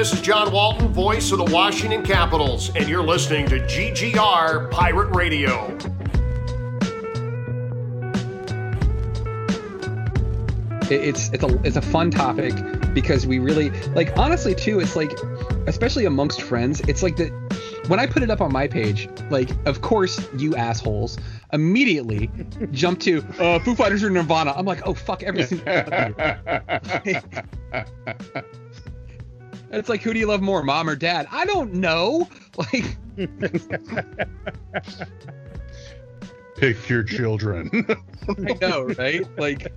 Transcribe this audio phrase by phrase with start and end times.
[0.00, 4.70] Hi, this is John Walton, voice of the Washington Capitals, and you're listening to GGR
[4.70, 5.76] Pirate Radio.
[10.90, 12.54] it's it's a it's a fun topic
[12.94, 15.12] because we really like honestly too it's like
[15.66, 17.28] especially amongst friends it's like the
[17.86, 21.16] when I put it up on my page like of course you assholes
[21.52, 22.28] immediately
[22.72, 25.22] jump to uh, Foo Fighters or Nirvana I'm like oh fuck
[29.70, 31.28] everything it's like who do you love more mom or dad?
[31.30, 32.28] I don't know.
[32.72, 32.98] Like
[36.56, 37.70] pick your children.
[38.28, 39.22] I know right?
[39.38, 39.72] Like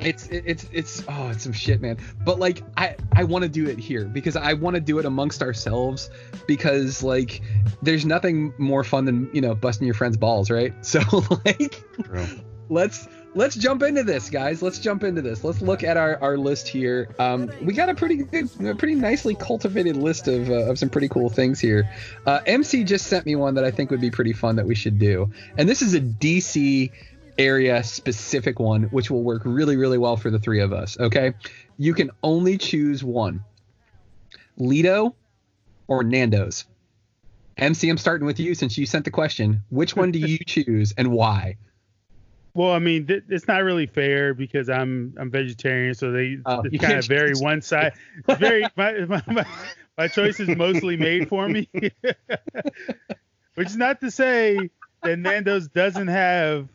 [0.00, 1.98] it's it's it's oh it's some shit man.
[2.24, 5.04] But like i i want to do it here because i want to do it
[5.04, 6.10] amongst ourselves
[6.48, 7.42] because like
[7.82, 10.74] there's nothing more fun than you know busting your friend's balls right?
[10.82, 11.00] So
[11.44, 12.26] like True.
[12.68, 16.36] let's let's jump into this guys let's jump into this let's look at our, our
[16.36, 20.70] list here um, we got a pretty good a pretty nicely cultivated list of, uh,
[20.70, 21.90] of some pretty cool things here
[22.26, 24.74] uh, mc just sent me one that i think would be pretty fun that we
[24.74, 26.90] should do and this is a dc
[27.38, 30.98] area specific one, which will work really, really well for the three of us.
[30.98, 31.34] Okay.
[31.78, 33.44] You can only choose one
[34.56, 35.14] Lido
[35.88, 36.64] or Nando's.
[37.56, 39.62] MC, I'm starting with you since you sent the question.
[39.70, 41.56] Which one do you choose and why?
[42.54, 46.62] Well, I mean, th- it's not really fair because I'm I'm vegetarian, so they uh,
[46.64, 47.94] it's kind of very one side.
[48.38, 49.46] very my, my, my,
[49.96, 51.68] my choice is mostly made for me,
[53.54, 54.70] which is not to say
[55.02, 56.68] that Nando's doesn't have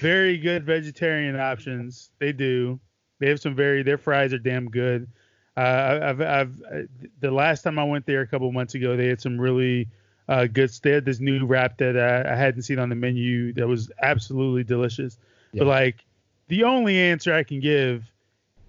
[0.00, 2.10] very good vegetarian options.
[2.18, 2.80] They do.
[3.18, 3.82] They have some very.
[3.82, 5.08] Their fries are damn good.
[5.56, 6.88] Uh, I've, I've,
[7.20, 9.88] the last time I went there a couple months ago, they had some really
[10.30, 10.70] uh, good.
[10.82, 13.90] They had this new wrap that I, I hadn't seen on the menu that was
[14.00, 15.18] absolutely delicious.
[15.52, 15.60] Yeah.
[15.60, 16.04] But like,
[16.48, 18.04] the only answer I can give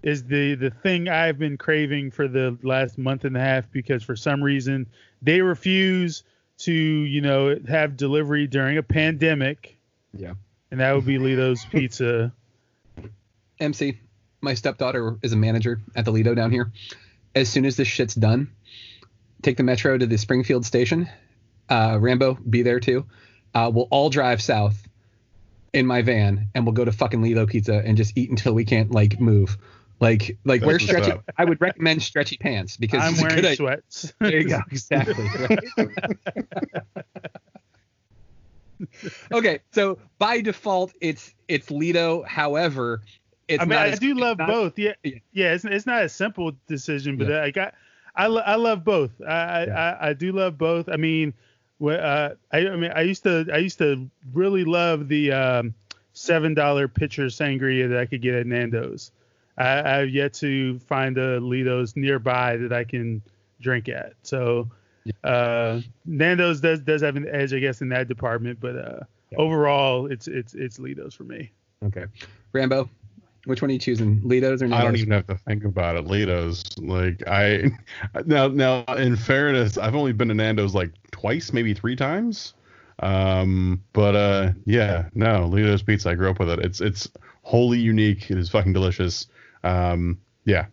[0.02, 4.02] is the the thing I've been craving for the last month and a half because
[4.02, 4.88] for some reason
[5.22, 6.24] they refuse
[6.58, 9.78] to you know have delivery during a pandemic.
[10.12, 10.34] Yeah
[10.72, 12.32] and that would be Lido's Pizza.
[13.60, 14.00] MC,
[14.40, 16.72] my stepdaughter is a manager at the Lido down here.
[17.34, 18.50] As soon as this shit's done,
[19.42, 21.08] take the metro to the Springfield station.
[21.68, 23.06] Uh, Rambo, be there too.
[23.54, 24.86] Uh, we'll all drive south
[25.72, 28.64] in my van, and we'll go to fucking Lido Pizza and just eat until we
[28.64, 29.56] can't like move.
[30.00, 31.12] Like like That's wear stretchy.
[31.12, 31.22] Up.
[31.36, 34.12] I would recommend stretchy pants because I'm wearing sweats.
[34.20, 34.60] There you go.
[34.70, 35.28] Exactly.
[39.32, 42.24] okay, so by default, it's it's Lido.
[42.24, 43.02] However,
[43.46, 44.78] it's I mean, I do love not, both.
[44.78, 45.52] Yeah, yeah.
[45.52, 47.40] It's, it's not a simple decision, but yeah.
[47.40, 47.72] like I,
[48.16, 49.12] I, I love both.
[49.20, 49.96] I, yeah.
[50.00, 50.88] I, I do love both.
[50.88, 51.32] I mean,
[51.90, 55.74] uh, I, I mean, I used to I used to really love the um,
[56.12, 59.10] seven dollar pitcher sangria that I could get at Nando's.
[59.56, 63.22] I, I've yet to find a Lido's nearby that I can
[63.60, 64.14] drink at.
[64.22, 64.70] So
[65.24, 69.00] uh, Nando's does does have an edge, I guess, in that department, but uh,
[69.30, 69.38] yeah.
[69.38, 71.50] overall, it's it's it's Lido's for me.
[71.84, 72.06] Okay,
[72.52, 72.88] Rambo,
[73.44, 74.80] which one are you choosing, Lido's or Nando's?
[74.80, 76.06] I don't even have to think about it.
[76.06, 77.70] Lido's, like I
[78.26, 82.54] now now in fairness, I've only been to Nando's like twice, maybe three times.
[83.00, 86.10] Um, but uh, yeah, no, Lido's pizza.
[86.10, 86.60] I grew up with it.
[86.60, 87.08] It's it's
[87.42, 88.30] wholly unique.
[88.30, 89.26] It is fucking delicious.
[89.64, 90.66] Um, yeah,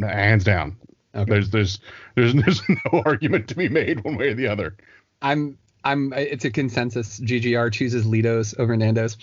[0.00, 0.76] hands down.
[1.14, 1.30] Okay.
[1.30, 1.80] There's there's
[2.14, 4.76] there's there's no argument to be made one way or the other.
[5.22, 7.20] I'm I'm it's a consensus.
[7.20, 9.16] GGR chooses Lido's over Nando's.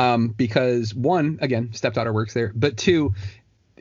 [0.00, 3.12] Um, because one, again, stepdaughter works there, but two,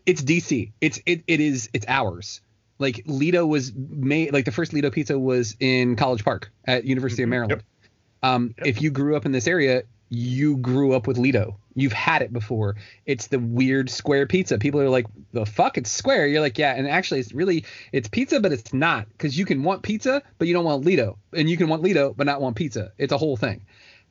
[0.06, 0.74] it's DC.
[0.82, 2.42] It's it it is it's ours.
[2.78, 7.22] Like Lido was made like the first Lido pizza was in College Park at University
[7.22, 7.28] mm-hmm.
[7.28, 7.52] of Maryland.
[7.52, 8.32] Yep.
[8.32, 8.68] Um, yep.
[8.68, 11.58] if you grew up in this area, you grew up with Lido.
[11.74, 12.76] You've had it before.
[13.06, 14.58] It's the weird square pizza.
[14.58, 16.28] People are like, the fuck, it's square.
[16.28, 19.64] You're like, yeah, and actually, it's really it's pizza, but it's not because you can
[19.64, 22.58] want pizza, but you don't want Lido, and you can want Lido, but not want
[22.58, 22.92] pizza.
[22.98, 23.66] It's a whole thing.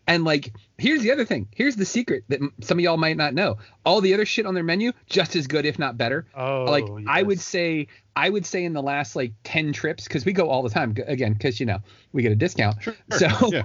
[0.08, 1.48] And like, here's the other thing.
[1.54, 3.58] Here's the secret that some of y'all might not know.
[3.84, 6.26] All the other shit on their menu just as good, if not better.
[6.34, 7.04] Oh, like yes.
[7.06, 10.50] I would say, I would say in the last like ten trips, because we go
[10.50, 10.96] all the time.
[11.06, 11.78] Again, because you know
[12.12, 12.82] we get a discount.
[12.82, 13.28] Sure, so.
[13.52, 13.62] Yeah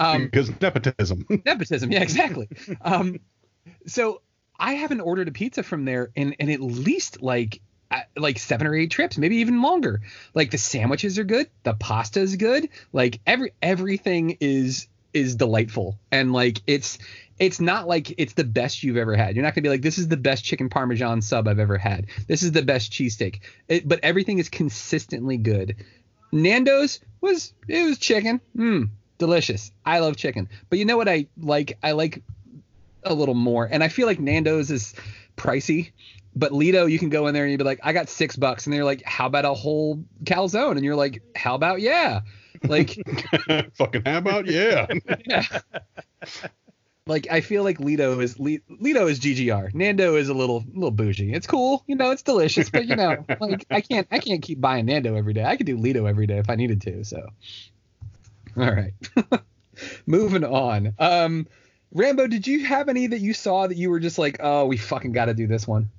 [0.00, 1.26] um, because nepotism.
[1.44, 2.48] nepotism, yeah, exactly.
[2.80, 3.20] um,
[3.86, 4.22] so
[4.58, 7.60] I haven't ordered a pizza from there in, in at least like
[7.90, 10.00] uh, like seven or eight trips, maybe even longer.
[10.34, 15.98] Like the sandwiches are good, the pasta is good, like every everything is is delightful,
[16.10, 16.98] and like it's
[17.38, 19.34] it's not like it's the best you've ever had.
[19.34, 22.06] You're not gonna be like, this is the best chicken parmesan sub I've ever had.
[22.26, 23.40] This is the best cheesesteak.
[23.84, 25.76] But everything is consistently good.
[26.32, 28.40] Nando's was it was chicken.
[28.54, 28.84] Hmm
[29.20, 29.70] delicious.
[29.86, 30.48] I love chicken.
[30.68, 31.78] But you know what I like?
[31.84, 32.24] I like
[33.04, 33.68] a little more.
[33.70, 34.94] And I feel like Nando's is
[35.36, 35.92] pricey.
[36.34, 38.66] But Lido, you can go in there and you'd be like, I got six bucks,
[38.66, 40.72] and they're like, How about a whole calzone?
[40.72, 42.20] And you're like, How about yeah?
[42.62, 42.96] Like,
[43.74, 44.86] fucking how about yeah?
[45.26, 45.44] yeah.
[47.06, 49.74] Like I feel like Lido is Lido is GGR.
[49.74, 51.32] Nando is a little little bougie.
[51.32, 54.60] It's cool, you know, it's delicious, but you know, like I can't I can't keep
[54.60, 55.44] buying Nando every day.
[55.44, 57.04] I could do Lido every day if I needed to.
[57.04, 57.28] So,
[58.56, 58.92] all right,
[60.06, 60.94] moving on.
[60.98, 61.48] Um,
[61.92, 64.76] Rambo, did you have any that you saw that you were just like, oh, we
[64.76, 65.90] fucking got to do this one?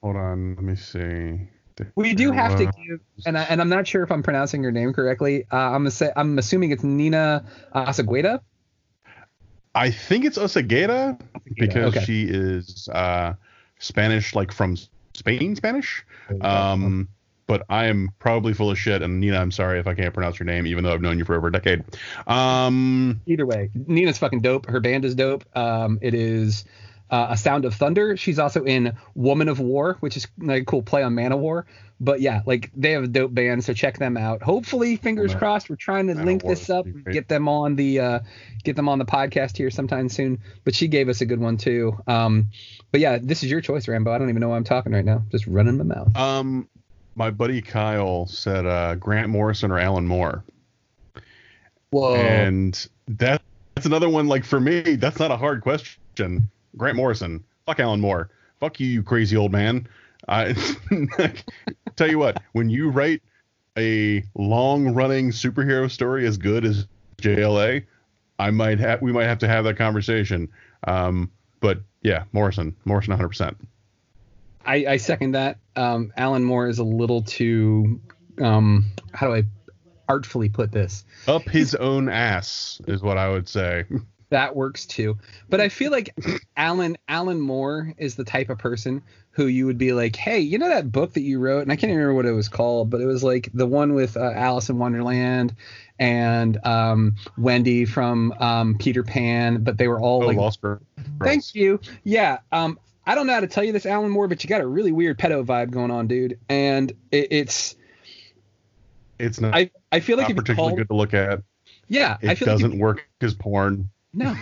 [0.00, 1.48] Hold on, let me see.
[1.96, 4.70] We do have to give, and I, and I'm not sure if I'm pronouncing your
[4.70, 5.46] name correctly.
[5.52, 7.44] Uh, I'm say, I'm assuming it's Nina
[7.74, 8.40] Asagueda.
[9.74, 11.20] I think it's Osegueda
[11.56, 12.04] because okay.
[12.04, 13.34] she is uh,
[13.78, 14.76] Spanish, like from
[15.14, 16.04] Spain, Spanish.
[16.40, 17.08] Um,
[17.46, 19.02] but I am probably full of shit.
[19.02, 21.24] And Nina, I'm sorry if I can't pronounce your name, even though I've known you
[21.24, 21.84] for over a decade.
[22.26, 24.66] Um, Either way, Nina's fucking dope.
[24.66, 25.44] Her band is dope.
[25.56, 26.64] Um, it is
[27.10, 28.16] uh, A Sound of Thunder.
[28.16, 31.64] She's also in Woman of War, which is like a cool play on Manowar.
[32.00, 34.42] But yeah, like they have a dope band, so check them out.
[34.42, 38.20] Hopefully, fingers Man, crossed, we're trying to link this up, get them on the uh,
[38.64, 40.40] get them on the podcast here sometime soon.
[40.64, 41.96] But she gave us a good one too.
[42.08, 42.48] Um,
[42.90, 44.10] but yeah, this is your choice, Rambo.
[44.10, 45.22] I don't even know why I'm talking right now.
[45.30, 46.16] Just running my mouth.
[46.16, 46.68] Um,
[47.14, 50.42] my buddy Kyle said uh, Grant Morrison or Alan Moore.
[51.90, 52.16] Whoa.
[52.16, 53.40] And that
[53.76, 54.26] that's another one.
[54.26, 56.50] Like for me, that's not a hard question.
[56.76, 57.44] Grant Morrison.
[57.66, 58.30] Fuck Alan Moore.
[58.60, 59.88] Fuck you, you crazy old man.
[60.28, 60.54] I
[61.96, 63.22] tell you what, when you write
[63.76, 66.86] a long-running superhero story as good as
[67.20, 67.84] JLA,
[68.38, 70.48] I might have we might have to have that conversation.
[70.86, 71.30] Um,
[71.60, 73.28] but yeah, Morrison, Morrison, 100.
[73.28, 73.56] percent
[74.66, 75.58] I, I second that.
[75.76, 78.00] Um, Alan Moore is a little too
[78.40, 79.44] um, how do I
[80.08, 81.04] artfully put this?
[81.28, 83.84] Up his own ass is what I would say.
[84.34, 85.16] that works too.
[85.48, 86.12] But I feel like
[86.56, 89.00] Alan Alan Moore is the type of person
[89.30, 91.76] who you would be like, hey, you know that book that you wrote, and I
[91.76, 94.68] can't remember what it was called, but it was like the one with uh, Alice
[94.68, 95.54] in Wonderland
[96.00, 100.82] and um, Wendy from um, Peter Pan, but they were all oh, like, Lost Girls.
[101.22, 101.78] Thank you.
[102.02, 102.38] Yeah.
[102.50, 104.66] Um, I don't know how to tell you this, Alan Moore, but you got a
[104.66, 107.76] really weird pedo vibe going on, dude, and it, it's.
[109.20, 109.54] It's not.
[109.54, 111.42] I, I feel like not particularly called, good to look at.
[111.88, 113.90] Yeah, it doesn't like work as porn.
[114.14, 114.36] No.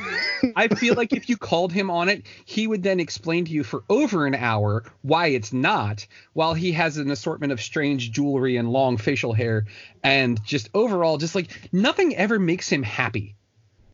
[0.55, 3.65] I feel like if you called him on it, he would then explain to you
[3.65, 8.57] for over an hour why it's not, while he has an assortment of strange jewelry
[8.57, 9.65] and long facial hair
[10.05, 13.35] and just overall just like nothing ever makes him happy.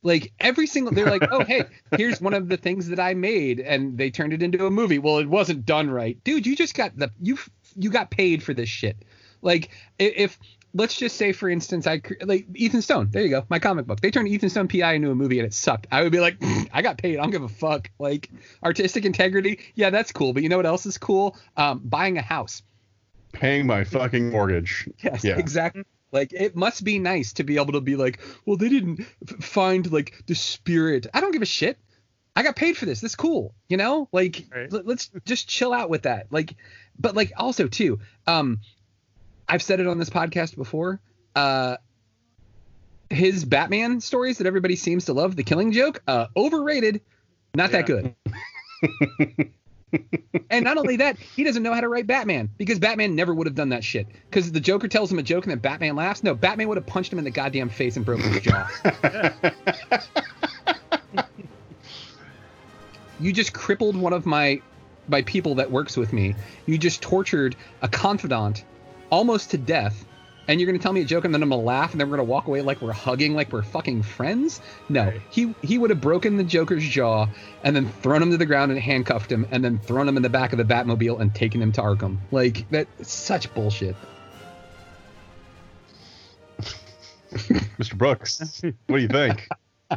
[0.02, 1.64] Like every single they're like, "Oh, hey,
[1.96, 4.98] here's one of the things that I made and they turned it into a movie."
[4.98, 6.22] Well, it wasn't done right.
[6.24, 7.38] Dude, you just got the you
[7.76, 8.96] you got paid for this shit.
[9.42, 10.38] Like if
[10.74, 13.08] let's just say for instance i like ethan stone.
[13.10, 13.44] There you go.
[13.48, 14.00] My comic book.
[14.00, 15.86] They turned ethan stone pi into a movie and it sucked.
[15.90, 16.36] I would be like
[16.72, 17.18] i got paid.
[17.18, 17.90] I don't give a fuck.
[17.98, 18.30] Like
[18.62, 19.60] artistic integrity?
[19.74, 20.32] Yeah that's cool.
[20.32, 21.36] But you know what else is cool?
[21.56, 22.62] Um, buying a house.
[23.32, 24.88] Paying my fucking mortgage.
[25.02, 25.38] Yes yeah.
[25.38, 25.84] exactly.
[26.12, 29.44] Like it must be nice to be able to be like well they didn't f-
[29.44, 31.06] find like the spirit.
[31.12, 31.78] I don't give a shit.
[32.38, 33.00] I got paid for this.
[33.00, 34.08] This is cool, you know.
[34.12, 34.72] Like, right.
[34.72, 36.28] l- let's just chill out with that.
[36.30, 36.54] Like,
[36.96, 37.98] but like also too,
[38.28, 38.60] um,
[39.48, 41.00] I've said it on this podcast before.
[41.34, 41.76] Uh,
[43.10, 47.00] his Batman stories that everybody seems to love, The Killing Joke, uh, overrated,
[47.54, 47.82] not yeah.
[47.82, 48.14] that good.
[50.50, 53.46] and not only that, he doesn't know how to write Batman because Batman never would
[53.46, 54.06] have done that shit.
[54.28, 56.22] Because the Joker tells him a joke and then Batman laughs.
[56.22, 58.68] No, Batman would have punched him in the goddamn face and broken his jaw.
[63.20, 64.60] you just crippled one of my
[65.10, 66.34] my people that works with me.
[66.66, 68.64] You just tortured a confidant
[69.10, 70.04] almost to death
[70.48, 72.16] and you're gonna tell me a joke and then I'm gonna laugh and then we're
[72.16, 74.60] gonna walk away like we're hugging like we're fucking friends?
[74.88, 77.26] No, he he would have broken the Joker's jaw
[77.62, 80.22] and then thrown him to the ground and handcuffed him and then thrown him in
[80.22, 82.16] the back of the Batmobile and taken him to Arkham.
[82.32, 83.94] Like that's such bullshit.
[87.30, 87.96] Mr.
[87.96, 89.46] Brooks, what do you think?
[89.90, 89.96] Uh,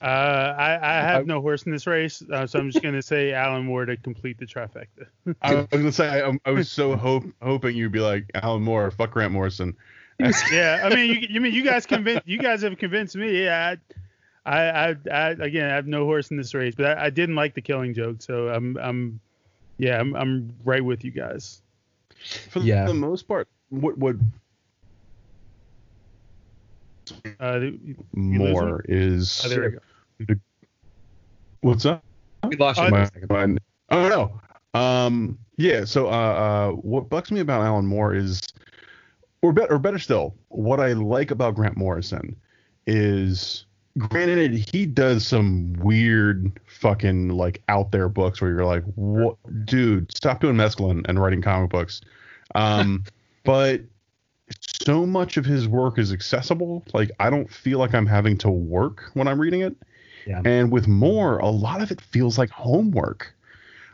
[0.00, 3.64] I, I have no horse in this race, uh, so I'm just gonna say Alan
[3.64, 5.06] Moore to complete the trifecta.
[5.42, 8.90] I was gonna say I, I was so hope, hoping you'd be like Alan Moore,
[8.90, 9.76] fuck Grant Morrison.
[10.52, 13.44] yeah, I mean, you, you mean you guys convinced you guys have convinced me.
[13.44, 13.76] Yeah,
[14.44, 17.36] I, I, I, again, I have no horse in this race, but I, I didn't
[17.36, 19.20] like the killing joke, so I'm, I'm,
[19.78, 21.62] yeah, I'm, I'm right with you guys.
[22.50, 22.86] For yeah.
[22.86, 24.16] the most part, what, what
[27.40, 27.60] uh,
[28.12, 29.42] more is.
[29.44, 29.78] Oh, there
[30.18, 30.34] we go.
[31.60, 32.04] What's up?
[32.48, 32.88] We lost you.
[32.88, 33.56] My, my,
[33.90, 34.78] oh no.
[34.78, 35.38] Um.
[35.56, 35.84] Yeah.
[35.84, 38.40] So, uh, uh, what bugs me about Alan Moore is,
[39.42, 42.36] or better, or better still, what I like about Grant Morrison
[42.86, 43.64] is
[43.98, 50.14] granted, he does some weird fucking like out there books where you're like, what, dude,
[50.16, 52.00] stop doing mescaline and writing comic books.
[52.54, 53.04] Um,
[53.44, 53.80] but
[54.84, 56.84] so much of his work is accessible.
[56.92, 59.76] Like I don't feel like I'm having to work when I'm reading it.
[60.26, 60.42] Yeah.
[60.44, 63.34] And with Moore, a lot of it feels like homework.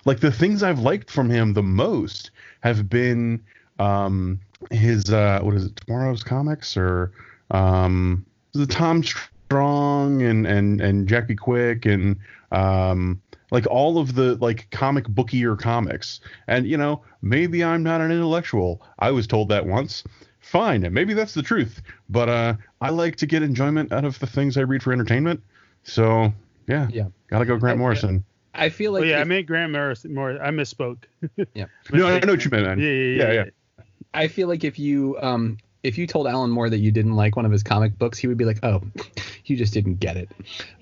[0.05, 2.31] Like the things I've liked from him the most
[2.61, 3.43] have been
[3.79, 4.41] um,
[4.71, 7.13] his uh, what is it, Tomorrow's Comics or
[7.51, 11.35] um, the Tom Strong and and and Jack B.
[11.35, 12.17] Quick and
[12.53, 16.21] um, like all of the like comic bookier comics.
[16.47, 18.83] And you know, maybe I'm not an intellectual.
[18.99, 20.05] I was told that once.
[20.51, 21.83] Fine, and maybe that's the truth.
[22.09, 25.43] But uh, I like to get enjoyment out of the things I read for entertainment.
[25.83, 26.33] So
[26.67, 28.25] yeah, yeah, gotta go Grant Morrison.
[28.55, 30.15] I feel like oh, yeah, if, I meant Grant Morrison.
[30.15, 31.05] More, I misspoke.
[31.55, 32.79] yeah, no, I know what you meant, man.
[32.79, 33.25] Yeah, yeah, yeah.
[33.25, 33.85] yeah, yeah.
[34.15, 37.37] I feel like if you um if you told Alan Moore that you didn't like
[37.37, 38.83] one of his comic books, he would be like, "Oh,
[39.45, 40.31] you just didn't get it."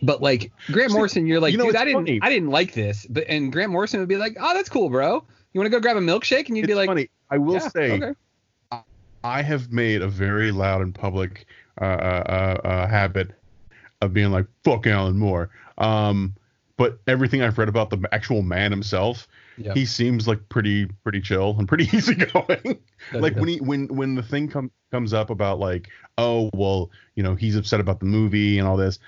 [0.00, 2.20] But like Grant Morrison, you're like, you know, "Dude, I didn't, funny.
[2.22, 5.24] I didn't like this." But and Grant Morrison would be like, "Oh, that's cool, bro.
[5.52, 7.54] You want to go grab a milkshake?" And you'd it's be like, "Funny." I will
[7.54, 8.12] yeah, say, okay.
[9.26, 11.46] I have made a very loud and public
[11.80, 13.32] uh, uh, uh, uh, habit
[14.00, 16.34] of being like, "Fuck Alan Moore." Um,
[16.76, 19.26] but everything I've read about the actual man himself,
[19.58, 19.74] yep.
[19.74, 22.78] he seems like pretty pretty chill and pretty easygoing.
[23.14, 27.24] like when he when when the thing comes comes up about like, oh well, you
[27.24, 29.00] know, he's upset about the movie and all this.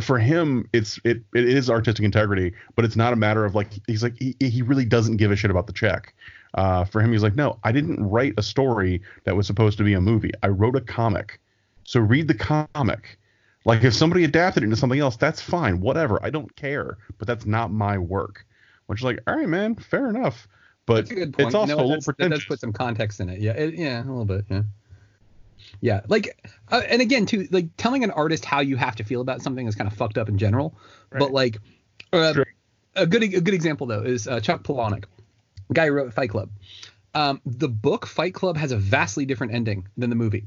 [0.00, 3.68] For him, it's it it is artistic integrity, but it's not a matter of like
[3.86, 6.12] he's like he, he really doesn't give a shit about the check.
[6.54, 9.84] Uh, for him, he's like, no, I didn't write a story that was supposed to
[9.84, 10.32] be a movie.
[10.42, 11.40] I wrote a comic.
[11.84, 13.18] So read the comic
[13.64, 16.18] like if somebody adapted it into something else, that's fine, whatever.
[16.22, 18.46] I don't care, but that's not my work.
[18.86, 20.48] Which is like, all right, man, fair enough.
[20.86, 22.14] But it's also you know, a little pretentious.
[22.16, 23.40] That does put some context in it.
[23.40, 24.44] Yeah, it, yeah, a little bit.
[24.48, 24.62] Yeah.
[25.82, 29.20] Yeah, like, uh, and again, too, like telling an artist how you have to feel
[29.20, 30.74] about something is kind of fucked up in general.
[31.10, 31.20] Right.
[31.20, 31.58] But like,
[32.14, 32.34] uh,
[32.96, 35.04] a good a good example though is uh, Chuck Palahniuk,
[35.72, 36.50] guy who wrote Fight Club.
[37.14, 40.46] Um, the book Fight Club has a vastly different ending than the movie.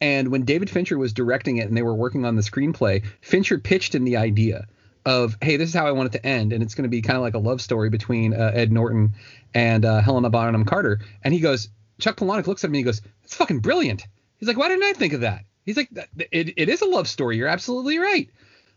[0.00, 3.58] And when David Fincher was directing it and they were working on the screenplay, Fincher
[3.58, 4.66] pitched him the idea
[5.04, 7.02] of, hey, this is how I want it to end, and it's going to be
[7.02, 9.14] kind of like a love story between uh, Ed Norton
[9.54, 11.00] and uh, Helena Bonham Carter.
[11.24, 14.06] And he goes, Chuck Palahniuk looks at me and he goes, "It's fucking brilliant."
[14.38, 15.90] He's like, "Why didn't I think of that?" He's like,
[16.30, 17.36] "It, it is a love story.
[17.36, 18.30] You're absolutely right."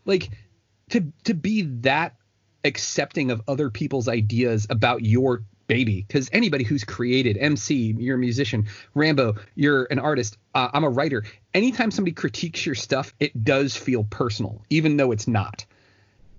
[0.04, 0.30] Like
[0.90, 2.16] to to be that
[2.64, 8.18] accepting of other people's ideas about your baby because anybody who's created mc you're a
[8.18, 11.24] musician rambo you're an artist uh, i'm a writer
[11.54, 15.64] anytime somebody critiques your stuff it does feel personal even though it's not.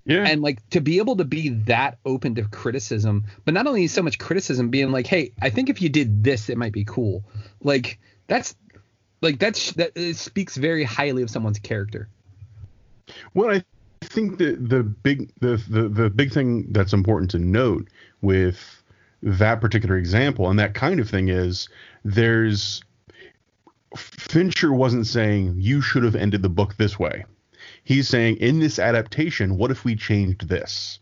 [0.06, 0.26] Yeah.
[0.26, 4.02] And like to be able to be that open to criticism but not only so
[4.02, 7.24] much criticism being like hey i think if you did this it might be cool.
[7.62, 8.54] Like that's
[9.22, 12.08] like that's that speaks very highly of someone's character.
[13.32, 13.64] Well i
[14.02, 17.88] think that the big the, the the big thing that's important to note
[18.20, 18.83] with
[19.24, 21.68] that particular example and that kind of thing is
[22.04, 22.82] there's
[23.96, 27.24] Fincher wasn't saying you should have ended the book this way.
[27.84, 30.98] He's saying in this adaptation, what if we changed this?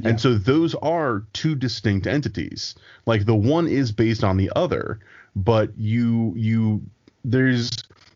[0.00, 0.10] Yeah.
[0.10, 2.74] And so those are two distinct entities.
[3.06, 5.00] Like the one is based on the other,
[5.34, 6.82] but you you
[7.24, 7.70] there's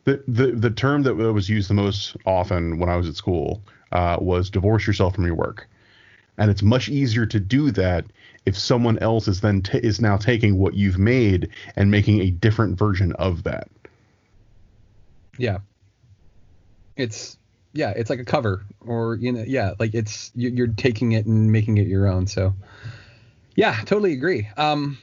[0.05, 3.63] the the the term that was used the most often when I was at school
[3.91, 5.67] uh, was divorce yourself from your work,
[6.39, 8.05] and it's much easier to do that
[8.47, 12.31] if someone else is then t- is now taking what you've made and making a
[12.31, 13.69] different version of that.
[15.39, 15.59] Yeah.
[16.97, 17.39] It's
[17.73, 21.51] yeah, it's like a cover or you know, yeah, like it's you're taking it and
[21.51, 22.27] making it your own.
[22.27, 22.55] So
[23.57, 24.49] yeah, totally agree.
[24.57, 24.99] Um,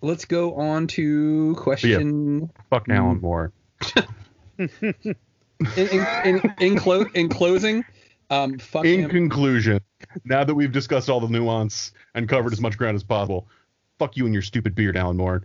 [0.00, 2.40] let's go on to question.
[2.40, 3.52] Yeah, fuck Alan Moore.
[4.58, 4.70] in
[5.76, 7.84] in, in, in, clo- in closing,
[8.30, 9.10] um, in him.
[9.10, 9.80] conclusion,
[10.24, 13.48] now that we've discussed all the nuance and covered as much ground as possible,
[13.98, 15.42] fuck you and your stupid beard, Alan Moore.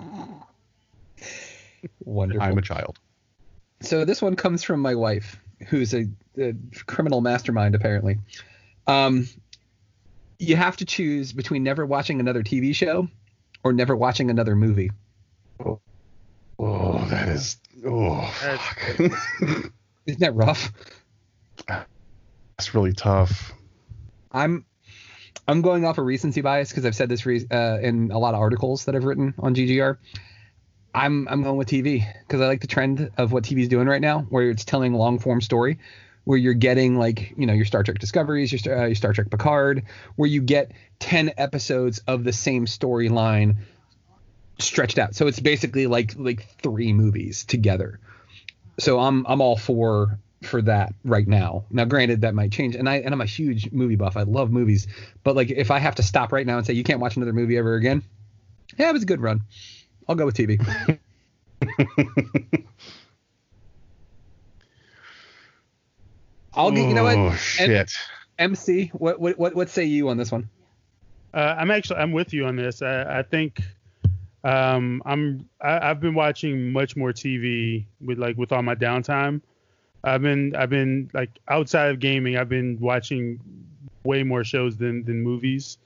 [2.04, 2.42] Wonderful.
[2.42, 2.98] I'm a child.
[3.80, 6.06] So this one comes from my wife, who's a,
[6.38, 6.54] a
[6.86, 8.18] criminal mastermind apparently.
[8.86, 9.28] Um,
[10.38, 13.08] you have to choose between never watching another TV show
[13.62, 14.90] or never watching another movie.
[15.64, 15.80] Oh,
[16.58, 18.32] oh that is oh.
[20.06, 20.72] Isn't that rough?
[21.66, 23.52] That's really tough.
[24.32, 24.64] I'm
[25.46, 28.18] I'm going off a of recency bias because I've said this re- uh, in a
[28.18, 29.96] lot of articles that I've written on GGR.
[30.94, 34.00] I'm I'm going with TV because I like the trend of what TV's doing right
[34.00, 35.78] now, where it's telling long form story,
[36.24, 39.30] where you're getting like you know your Star Trek Discoveries, your, uh, your Star Trek
[39.30, 39.84] Picard,
[40.16, 43.56] where you get ten episodes of the same storyline
[44.58, 45.14] stretched out.
[45.14, 48.00] So it's basically like like three movies together.
[48.78, 51.64] So I'm I'm all for for that right now.
[51.70, 54.16] Now, granted, that might change, and I and I'm a huge movie buff.
[54.16, 54.86] I love movies,
[55.24, 57.32] but like if I have to stop right now and say you can't watch another
[57.32, 58.02] movie ever again,
[58.78, 59.42] yeah, it was a good run.
[60.08, 60.58] I'll go with TV.
[66.54, 67.16] I'll get you know what?
[67.16, 67.92] Oh shit.
[68.38, 70.48] MC, what what what what say you on this one?
[71.34, 72.82] Uh, I'm actually I'm with you on this.
[72.82, 73.60] I, I think
[74.44, 79.42] um, I'm I, I've been watching much more TV with like with all my downtime.
[80.04, 82.36] I've been I've been like outside of gaming.
[82.36, 83.40] I've been watching
[84.04, 85.78] way more shows than than movies.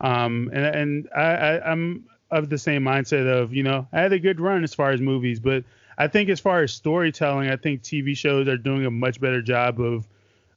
[0.00, 4.12] Um, and and I, I I'm of the same mindset of you know I had
[4.12, 5.64] a good run as far as movies, but
[5.96, 9.40] I think as far as storytelling, I think TV shows are doing a much better
[9.40, 10.06] job of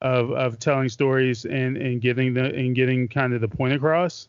[0.02, 4.28] of of telling stories and and getting the and getting kind of the point across.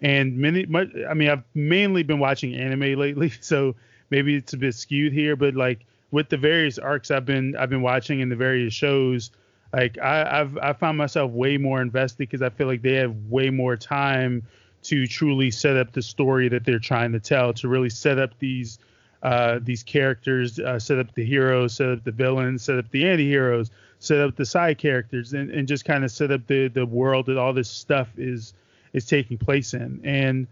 [0.00, 3.74] And many, much, I mean, I've mainly been watching anime lately, so
[4.10, 7.70] maybe it's a bit skewed here, but like with the various arcs I've been I've
[7.70, 9.30] been watching in the various shows,
[9.72, 13.14] like I, I've I found myself way more invested because I feel like they have
[13.28, 14.42] way more time
[14.84, 18.38] to truly set up the story that they're trying to tell, to really set up
[18.38, 18.78] these
[19.22, 23.08] uh, these characters, uh, set up the heroes, set up the villains, set up the
[23.08, 26.84] anti-heroes, set up the side characters, and, and just kind of set up the the
[26.86, 28.52] world that all this stuff is
[28.92, 30.00] is taking place in.
[30.04, 30.46] And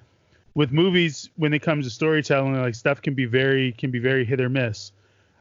[0.54, 4.24] with movies, when it comes to storytelling, like stuff can be very can be very
[4.24, 4.92] hit or miss.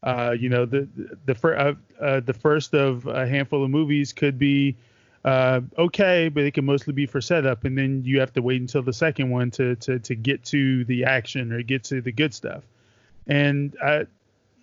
[0.03, 0.87] Uh, you know, the
[1.25, 4.75] the, fir- uh, uh, the first of a handful of movies could be
[5.23, 8.59] uh, okay, but it can mostly be for setup, and then you have to wait
[8.59, 12.11] until the second one to to to get to the action or get to the
[12.11, 12.63] good stuff
[13.27, 14.05] and I,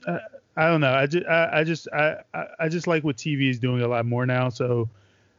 [0.06, 0.20] I,
[0.56, 0.92] I don't know.
[0.92, 2.16] I just, I, I just, I,
[2.58, 4.48] I just like what TV is doing a lot more now.
[4.48, 4.88] So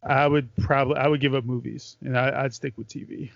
[0.03, 3.32] I would probably, I would give up movies, and I, would stick with TV.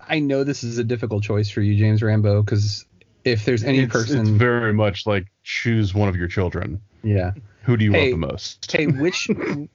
[0.00, 2.84] I know this is a difficult choice for you, James Rambo, because
[3.24, 6.80] if there's any it's, person, it's very much like choose one of your children.
[7.02, 7.32] Yeah.
[7.62, 8.70] Who do you hey, love the most?
[8.76, 9.68] hey, which you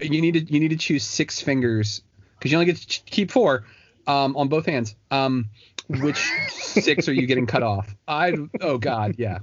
[0.00, 2.02] need to you need to choose six fingers
[2.38, 3.64] because you only get to keep four
[4.06, 4.94] um, on both hands.
[5.10, 5.50] Um,
[5.88, 7.94] which six are you getting cut off?
[8.06, 9.38] I oh god, yeah.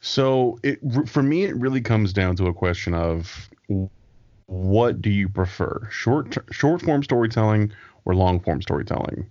[0.00, 3.50] So it for me it really comes down to a question of
[4.46, 5.88] what do you prefer?
[5.90, 7.72] Short short form storytelling
[8.04, 9.28] or long form storytelling?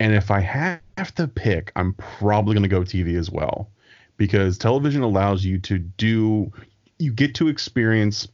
[0.00, 3.70] And if I have to pick, I'm probably going to go TV as well
[4.16, 6.52] because television allows you to do
[6.98, 8.28] you get to experience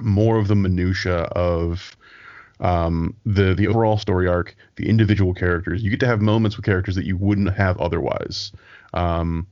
[0.00, 1.96] more of the minutia of
[2.60, 5.82] um, the the overall story arc, the individual characters.
[5.82, 8.52] You get to have moments with characters that you wouldn't have otherwise.
[8.92, 9.46] Um,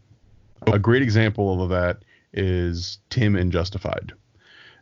[0.67, 4.13] a great example of that is Tim in Justified.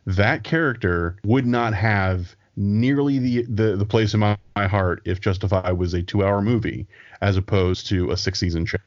[0.05, 5.21] That character would not have nearly the, the, the place in my, my heart if
[5.21, 6.87] Justified was a two hour movie
[7.21, 8.77] as opposed to a six season show.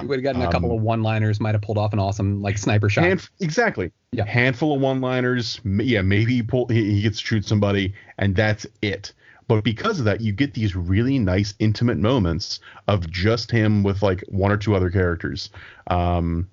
[0.00, 2.42] You would have gotten a couple um, of one-liners, might have pulled off an awesome
[2.42, 3.04] like sniper shot.
[3.04, 3.90] Hand, exactly.
[4.12, 4.26] Yeah.
[4.26, 5.60] Handful of one-liners.
[5.64, 9.12] Yeah, maybe he pull he, he gets to shoot somebody, and that's it.
[9.48, 14.02] But because of that, you get these really nice intimate moments of just him with
[14.02, 15.50] like one or two other characters.
[15.86, 16.48] Um,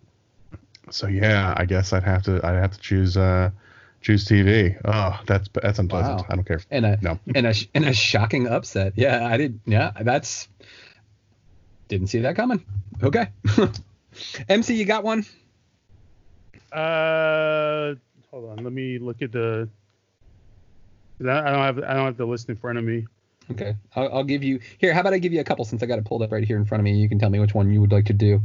[0.89, 3.49] so yeah, I guess I'd have to I'd have to choose uh
[4.03, 4.79] choose TV.
[4.85, 6.19] Oh, that's that's unpleasant.
[6.19, 6.25] Wow.
[6.29, 6.61] I don't care.
[6.69, 7.19] And a no.
[7.33, 8.93] and a and a shocking upset.
[8.95, 9.59] Yeah, I did.
[9.65, 10.47] Yeah, that's
[11.87, 12.63] didn't see that coming.
[13.01, 13.29] Okay.
[14.49, 15.25] MC, you got one?
[16.71, 17.95] Uh,
[18.29, 18.63] hold on.
[18.63, 19.69] Let me look at the.
[21.21, 23.07] I don't have I don't have the list in front of me.
[23.51, 24.93] Okay, I'll, I'll, give you here.
[24.93, 26.55] How about I give you a couple since I got it pulled up right here
[26.55, 26.93] in front of me.
[26.93, 28.41] You can tell me which one you would like to do.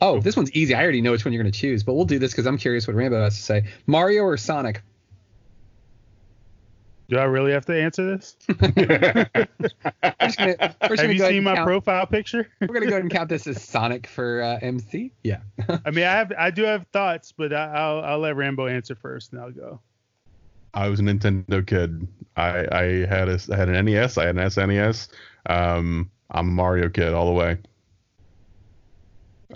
[0.00, 0.74] Oh, this one's easy.
[0.74, 2.58] I already know which one you're going to choose, but we'll do this because I'm
[2.58, 3.64] curious what Rambo has to say.
[3.86, 4.82] Mario or Sonic?
[7.10, 8.36] Do I really have to answer this?
[8.46, 9.28] gonna,
[10.00, 12.48] have you seen my count, profile picture?
[12.60, 15.10] we're gonna go ahead and count this as Sonic for uh, MC.
[15.24, 15.40] Yeah.
[15.84, 18.94] I mean, I have, I do have thoughts, but I, will I'll let Rambo answer
[18.94, 19.80] first, and I'll go.
[20.72, 22.06] I was a Nintendo kid.
[22.36, 24.16] I, I had a, I had an NES.
[24.16, 25.08] I had an SNES.
[25.46, 27.58] Um, I'm a Mario kid all the way.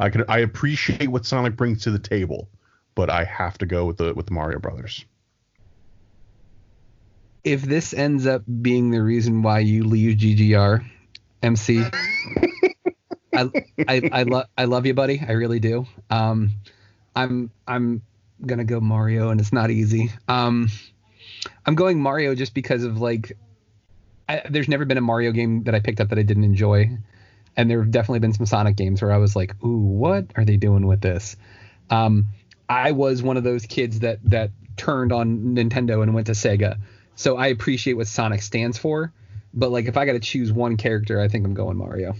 [0.00, 2.48] I can, I appreciate what Sonic brings to the table,
[2.96, 5.04] but I have to go with the with the Mario Brothers
[7.44, 10.84] if this ends up being the reason why you leave GGR,
[11.42, 11.84] MC,
[13.34, 13.50] I
[13.86, 15.22] I I, I love you, buddy.
[15.26, 15.86] I really do.
[16.08, 16.50] Um,
[17.14, 18.02] I'm I'm
[18.44, 20.10] gonna go Mario, and it's not easy.
[20.26, 20.70] Um,
[21.66, 23.36] I'm going Mario just because of like,
[24.28, 26.98] I, there's never been a Mario game that I picked up that I didn't enjoy,
[27.56, 30.46] and there have definitely been some Sonic games where I was like, ooh, what are
[30.46, 31.36] they doing with this?
[31.90, 32.28] Um,
[32.70, 36.78] I was one of those kids that that turned on Nintendo and went to Sega
[37.16, 39.12] so I appreciate what Sonic stands for,
[39.52, 42.14] but like if I got to choose one character, I think I'm going Mario.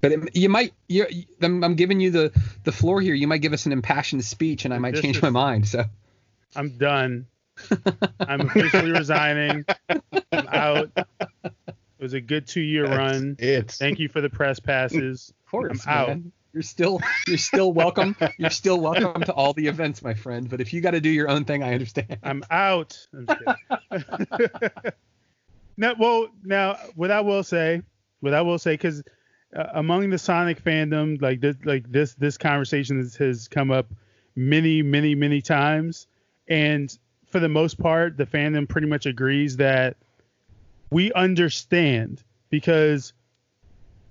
[0.00, 1.06] But it, you might, you
[1.42, 2.32] I'm, I'm, giving you the
[2.64, 3.14] the floor here.
[3.14, 5.68] You might give us an impassioned speech, and I might this change is, my mind.
[5.68, 5.84] So
[6.56, 7.26] I'm done.
[8.20, 9.66] I'm officially resigning.
[10.32, 10.90] I'm out.
[11.44, 13.36] It was a good two year run.
[13.38, 13.72] It.
[13.72, 15.34] Thank you for the press passes.
[15.44, 16.10] Of course, I'm man.
[16.10, 16.32] out.
[16.52, 18.16] You're still you're still welcome.
[18.38, 20.48] you're still welcome to all the events, my friend.
[20.48, 22.18] But if you got to do your own thing, I understand.
[22.22, 23.06] I'm out.
[23.14, 23.28] I'm
[25.76, 27.82] now, well, now what I will say,
[28.20, 29.02] what I will say, because
[29.56, 33.86] uh, among the Sonic fandom, like this, like this, this conversation has, has come up
[34.34, 36.06] many, many, many times,
[36.48, 39.96] and for the most part, the fandom pretty much agrees that
[40.90, 43.12] we understand because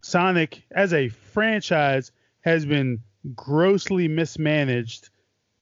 [0.02, 3.00] Sonic as a franchise has been
[3.36, 5.10] grossly mismanaged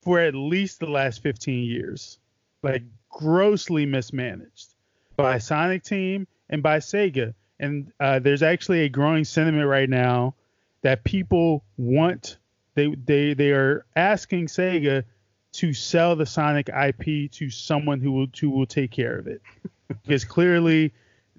[0.01, 2.19] for at least the last 15 years.
[2.63, 4.73] Like grossly mismanaged
[5.15, 7.33] by Sonic Team and by Sega.
[7.59, 10.35] And uh, there's actually a growing sentiment right now
[10.81, 12.37] that people want
[12.75, 15.03] they they they are asking Sega
[15.53, 19.41] to sell the Sonic IP to someone who will who will take care of it
[20.03, 20.93] because clearly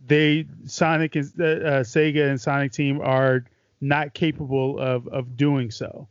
[0.05, 3.45] they Sonic is uh, uh, Sega and Sonic Team are
[3.81, 6.09] not capable of of doing so.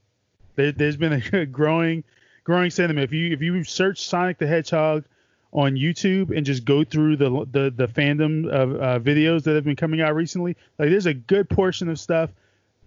[0.56, 2.04] There, has been a growing
[2.44, 3.04] growing sentiment.
[3.04, 5.06] If you if you search Sonic the Hedgehog
[5.54, 9.64] on YouTube and just go through the the, the fandom of uh, videos that have
[9.64, 12.30] been coming out recently, like there's a good portion of stuff,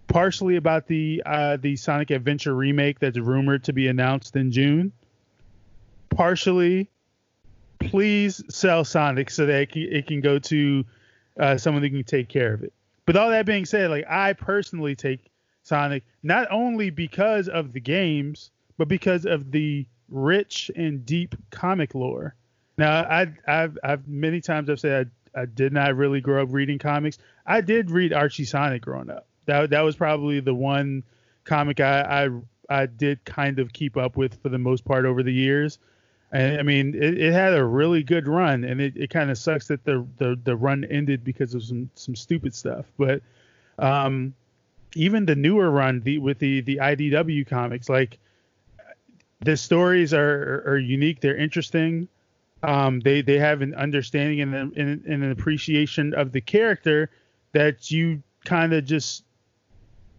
[0.08, 4.92] partially about the uh, the Sonic Adventure remake that's rumored to be announced in June.
[6.10, 6.90] Partially,
[7.78, 10.84] please sell Sonic so that it can, it can go to
[11.38, 12.72] uh, someone who can take care of it.
[13.10, 15.32] But all that being said, like I personally take
[15.64, 21.96] Sonic not only because of the games, but because of the rich and deep comic
[21.96, 22.36] lore.
[22.78, 26.50] Now, I, I've, I've many times I've said I, I did not really grow up
[26.52, 27.18] reading comics.
[27.44, 29.26] I did read Archie Sonic growing up.
[29.46, 31.02] That that was probably the one
[31.42, 32.28] comic I,
[32.68, 35.80] I I did kind of keep up with for the most part over the years.
[36.32, 39.66] I mean, it, it had a really good run, and it, it kind of sucks
[39.66, 42.86] that the, the the run ended because of some some stupid stuff.
[42.96, 43.22] But
[43.78, 44.34] um,
[44.94, 48.18] even the newer run the, with the the IDW comics, like
[49.40, 51.20] the stories are are unique.
[51.20, 52.06] They're interesting.
[52.62, 57.10] Um, they they have an understanding and, and, and an appreciation of the character
[57.52, 59.24] that you kind of just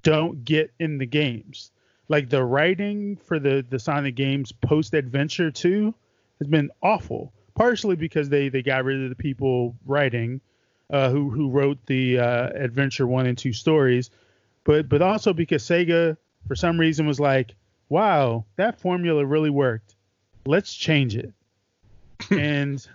[0.04, 1.72] don't get in the games.
[2.12, 5.96] Like the writing for the the Sonic games post Adventure 2
[6.40, 7.32] has been awful.
[7.56, 10.42] Partially because they they got rid of the people writing,
[10.90, 14.10] uh, who who wrote the uh, Adventure one and two stories,
[14.66, 16.18] but but also because Sega
[16.50, 17.56] for some reason was like,
[17.88, 19.96] wow, that formula really worked.
[20.46, 21.32] Let's change it,
[22.30, 22.86] and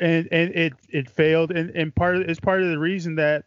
[0.00, 3.46] and and it it failed, and and part of it's part of the reason that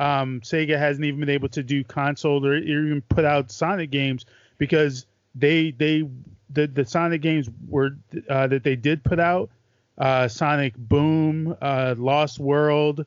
[0.00, 4.24] um, Sega hasn't even been able to do console or even put out Sonic games
[4.58, 6.08] because they they
[6.48, 7.96] the the Sonic games were
[8.28, 9.50] uh, that they did put out
[9.98, 13.04] uh, Sonic Boom, uh, Lost World,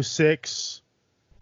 [0.00, 0.82] 06,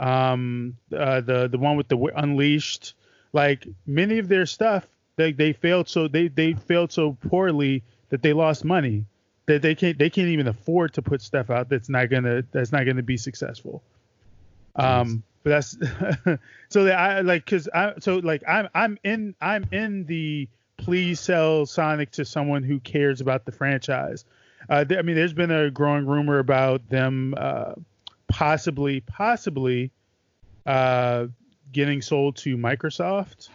[0.01, 2.95] um, uh, the the one with the Unleashed,
[3.35, 8.23] like many of their stuff they they failed so they they failed so poorly that
[8.23, 9.05] they lost money
[9.47, 12.73] that they can't they can't even afford to put stuff out that's not gonna that's
[12.73, 13.83] not gonna be successful.
[14.77, 15.71] Um, but that's
[16.69, 21.21] so that I like because I so like I'm I'm in I'm in the please
[21.21, 24.25] sell Sonic to someone who cares about the franchise.
[24.69, 27.75] Uh, th- I mean, there's been a growing rumor about them uh,
[28.29, 29.91] possibly, possibly
[30.67, 31.27] uh,
[31.73, 33.49] getting sold to Microsoft,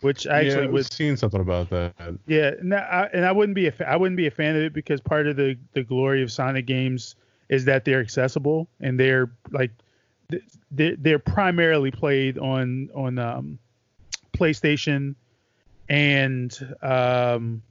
[0.00, 1.94] which I actually yeah, was seen something about that.
[2.26, 4.62] Yeah, and I, and I wouldn't be a fa- I wouldn't be a fan of
[4.62, 7.14] it because part of the the glory of Sonic games
[7.48, 9.70] is that they're accessible and they're like
[10.70, 13.58] they're, primarily played on on um,
[14.32, 15.14] PlayStation
[15.88, 17.62] and um,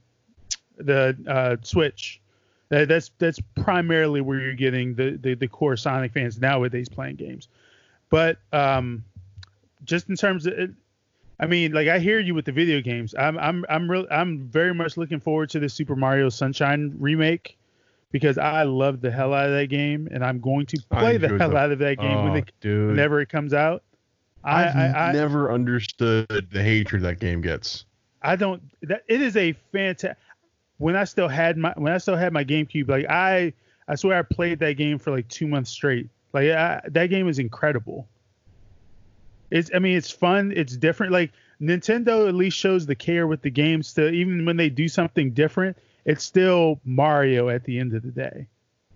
[0.76, 2.20] the uh, Switch.
[2.68, 7.16] That, that's that's primarily where you're getting the, the, the core Sonic fans nowadays playing
[7.16, 7.48] games.
[8.10, 9.04] But um,
[9.84, 10.70] just in terms of, it,
[11.38, 13.14] I mean, like I hear you with the video games.
[13.16, 17.56] I'm I'm I'm real I'm very much looking forward to the Super Mario Sunshine remake
[18.18, 21.28] because I love the hell out of that game, and I'm going to play the
[21.36, 23.82] hell the, out of that game oh, when it, whenever it comes out.
[24.42, 27.84] I've I, I, never understood the hatred that game gets.
[28.22, 28.62] I don't.
[28.82, 30.16] That it is a fantastic.
[30.78, 33.52] When I still had my when I still had my GameCube, like I
[33.86, 36.08] I swear I played that game for like two months straight.
[36.32, 38.08] Like I, that game is incredible.
[39.50, 40.54] It's I mean it's fun.
[40.56, 41.12] It's different.
[41.12, 43.92] Like Nintendo at least shows the care with the games.
[43.94, 48.10] To even when they do something different, it's still Mario at the end of the
[48.10, 48.46] day.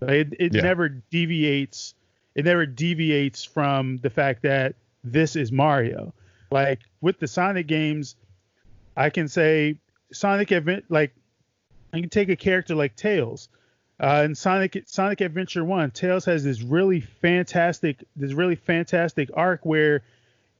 [0.00, 0.62] It it yeah.
[0.62, 1.94] never deviates.
[2.34, 6.14] It never deviates from the fact that this is Mario.
[6.50, 8.16] Like with the Sonic games,
[8.96, 9.76] I can say
[10.12, 11.12] Sonic event like
[11.92, 13.48] I can take a character like Tails.
[13.98, 19.66] Uh, in Sonic Sonic Adventure One, Tails has this really fantastic this really fantastic arc
[19.66, 20.02] where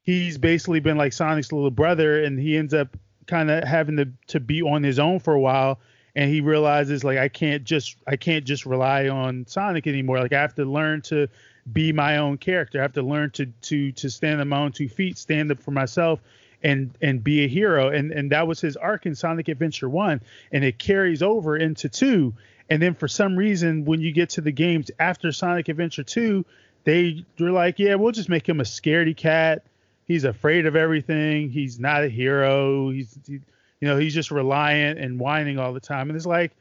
[0.03, 4.09] he's basically been like Sonic's little brother, and he ends up kind of having to
[4.27, 5.79] to be on his own for a while,
[6.15, 10.19] and he realizes like I can't just I can't just rely on Sonic anymore.
[10.19, 11.29] Like I have to learn to
[11.73, 12.79] be my own character.
[12.79, 15.61] I have to learn to to to stand on my own two feet, stand up
[15.63, 16.21] for myself,
[16.63, 17.89] and and be a hero.
[17.89, 20.21] And and that was his arc in Sonic Adventure One,
[20.53, 22.35] and it carries over into two.
[22.69, 26.45] And then for some reason, when you get to the games after Sonic Adventure Two,
[26.85, 29.65] they were like, yeah, we'll just make him a scaredy cat.
[30.05, 31.51] He's afraid of everything.
[31.51, 32.91] He's not a hero.
[32.91, 33.41] He's he,
[33.81, 36.11] you know he's just reliant and whining all the time.
[36.11, 36.53] And it's like,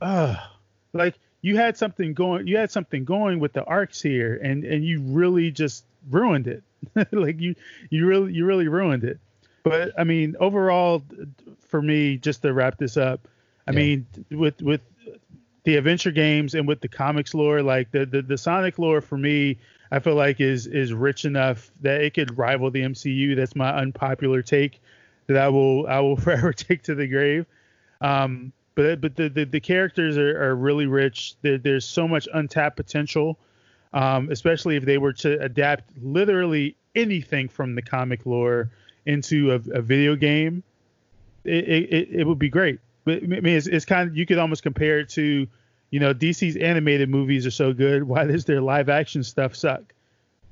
[0.00, 0.36] uh,
[0.92, 4.84] like you had something going you had something going with the arcs here and and
[4.84, 6.62] you really just ruined it.
[7.12, 7.54] Like you
[7.90, 9.18] you really you really ruined it.
[9.62, 11.02] But i mean overall
[11.68, 13.28] for me just to wrap this up
[13.66, 13.76] i yeah.
[13.76, 14.80] mean with with
[15.64, 19.16] the adventure games and with the comics lore like the, the the sonic lore for
[19.16, 19.58] me
[19.90, 23.70] i feel like is is rich enough that it could rival the mcu that's my
[23.74, 24.80] unpopular take
[25.26, 27.46] that i will i will forever take to the grave
[28.00, 31.34] um but but the the, the characters are, are really rich.
[31.42, 33.38] There, there's so much untapped potential,
[33.92, 38.70] um, especially if they were to adapt literally anything from the comic lore
[39.06, 40.62] into a, a video game.
[41.44, 42.78] It, it, it would be great.
[43.04, 45.46] But I mean, it's, it's kind of you could almost compare it to,
[45.90, 48.04] you know, DC's animated movies are so good.
[48.08, 49.92] Why does their live action stuff suck?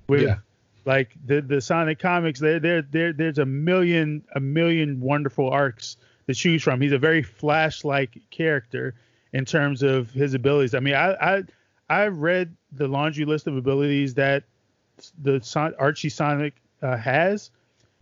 [0.09, 0.37] With, yeah.
[0.85, 5.97] Like the the Sonic comics, there there there there's a million a million wonderful arcs
[6.27, 6.81] to choose from.
[6.81, 8.95] He's a very Flash-like character
[9.33, 10.75] in terms of his abilities.
[10.75, 11.43] I mean, I I
[11.89, 14.45] I read the laundry list of abilities that
[15.23, 17.51] the Son- Archie Sonic uh, has,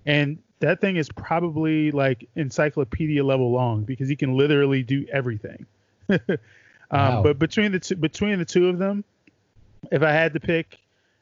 [0.07, 5.67] and that thing is probably like encyclopedia level long because he can literally do everything.
[6.11, 6.19] um,
[6.91, 7.23] wow.
[7.23, 9.05] But between the two, between the two of them,
[9.91, 10.79] if I had to pick,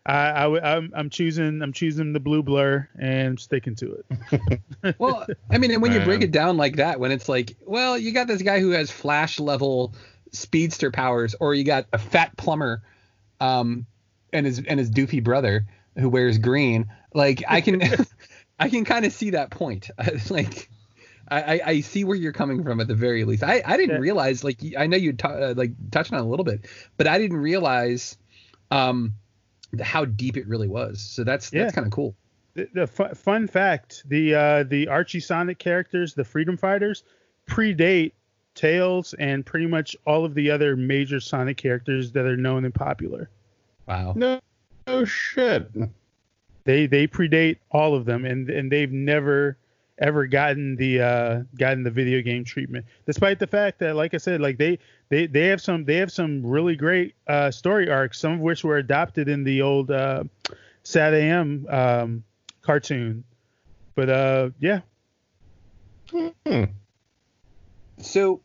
[0.07, 4.61] I, I I'm, I'm choosing I'm choosing the blue blur and sticking to it.
[4.99, 7.99] well, I mean, and when you break it down like that, when it's like, well,
[7.99, 9.95] you got this guy who has flash level
[10.31, 12.83] speedster powers, or you got a fat plumber,
[13.41, 13.85] um,
[14.33, 15.67] and his and his doofy brother
[15.97, 16.87] who wears green.
[17.13, 17.83] Like I can
[18.61, 19.91] I can kind of see that point.
[20.31, 20.71] like
[21.29, 23.43] I, I see where you're coming from at the very least.
[23.43, 24.01] I, I didn't yeah.
[24.01, 26.67] realize like I know you t- uh, like touched on it a little bit,
[26.97, 28.17] but I didn't realize
[28.71, 29.15] um
[29.83, 31.01] how deep it really was.
[31.01, 31.65] So that's yeah.
[31.65, 32.15] that's kind of cool.
[32.55, 37.05] The, the fu- fun fact: the uh, the Archie Sonic characters, the Freedom Fighters,
[37.47, 38.13] predate
[38.55, 42.75] Tails and pretty much all of the other major Sonic characters that are known and
[42.75, 43.29] popular.
[43.87, 44.15] Wow.
[44.17, 44.41] No,
[44.87, 45.71] no shit.
[46.65, 49.59] They they predate all of them, and and they've never
[49.99, 54.19] ever gotten the uh, gotten the video game treatment, despite the fact that, like I
[54.19, 54.79] said, like they
[55.09, 58.65] they they have some they have some really great uh, story arcs, some of which
[58.65, 60.25] were adopted in the old uh,
[60.85, 62.25] SatAM um,
[62.63, 63.25] cartoon.
[63.95, 64.81] But uh, yeah.
[66.11, 66.65] Hmm.
[67.99, 68.41] So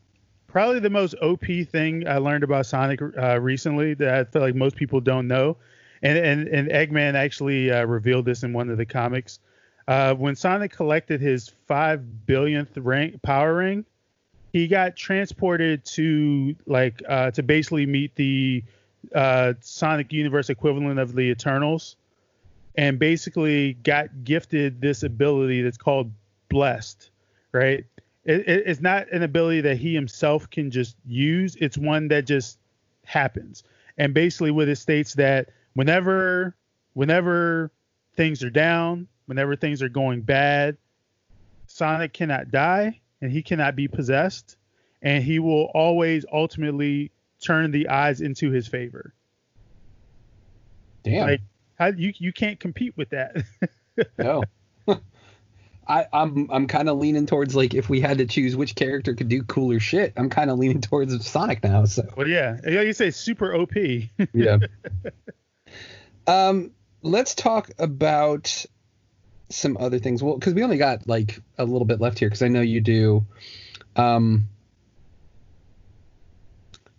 [0.48, 4.56] probably the most OP thing I learned about Sonic uh, recently that I feel like
[4.56, 5.58] most people don't know,
[6.02, 9.40] and and and Eggman actually uh, revealed this in one of the comics.
[9.88, 13.86] Uh, when Sonic collected his five billionth ring, power ring,
[14.54, 18.64] he got transported to like uh, to basically meet the
[19.16, 21.96] uh, Sonic Universe equivalent of the Eternals,
[22.76, 26.12] and basically got gifted this ability that's called
[26.50, 27.10] Blessed.
[27.52, 27.86] Right?
[28.24, 31.56] It, it, it's not an ability that he himself can just use.
[31.60, 32.60] It's one that just
[33.04, 33.64] happens.
[33.98, 36.56] And basically, what it states that whenever
[36.94, 37.72] whenever
[38.16, 40.78] things are down, whenever things are going bad,
[41.68, 44.58] Sonic cannot die and he cannot be possessed,
[45.02, 49.14] and he will always ultimately turn the eyes into his favor.
[51.04, 51.28] Damn.
[51.28, 51.42] Like
[51.76, 53.38] how you you can't compete with that.
[54.18, 54.44] no.
[55.88, 59.16] I, I'm I'm kind of leaning towards like if we had to choose which character
[59.16, 61.86] could do cooler shit, I'm kind of leaning towards Sonic now.
[61.86, 62.08] So.
[62.16, 63.76] Well, yeah, like you say, super OP.
[64.34, 64.58] yeah.
[66.28, 68.66] Um, let's talk about
[69.52, 70.24] some other things.
[70.24, 72.82] Well, because we only got like a little bit left here, because I know you
[72.82, 73.26] do.
[73.96, 74.48] Um,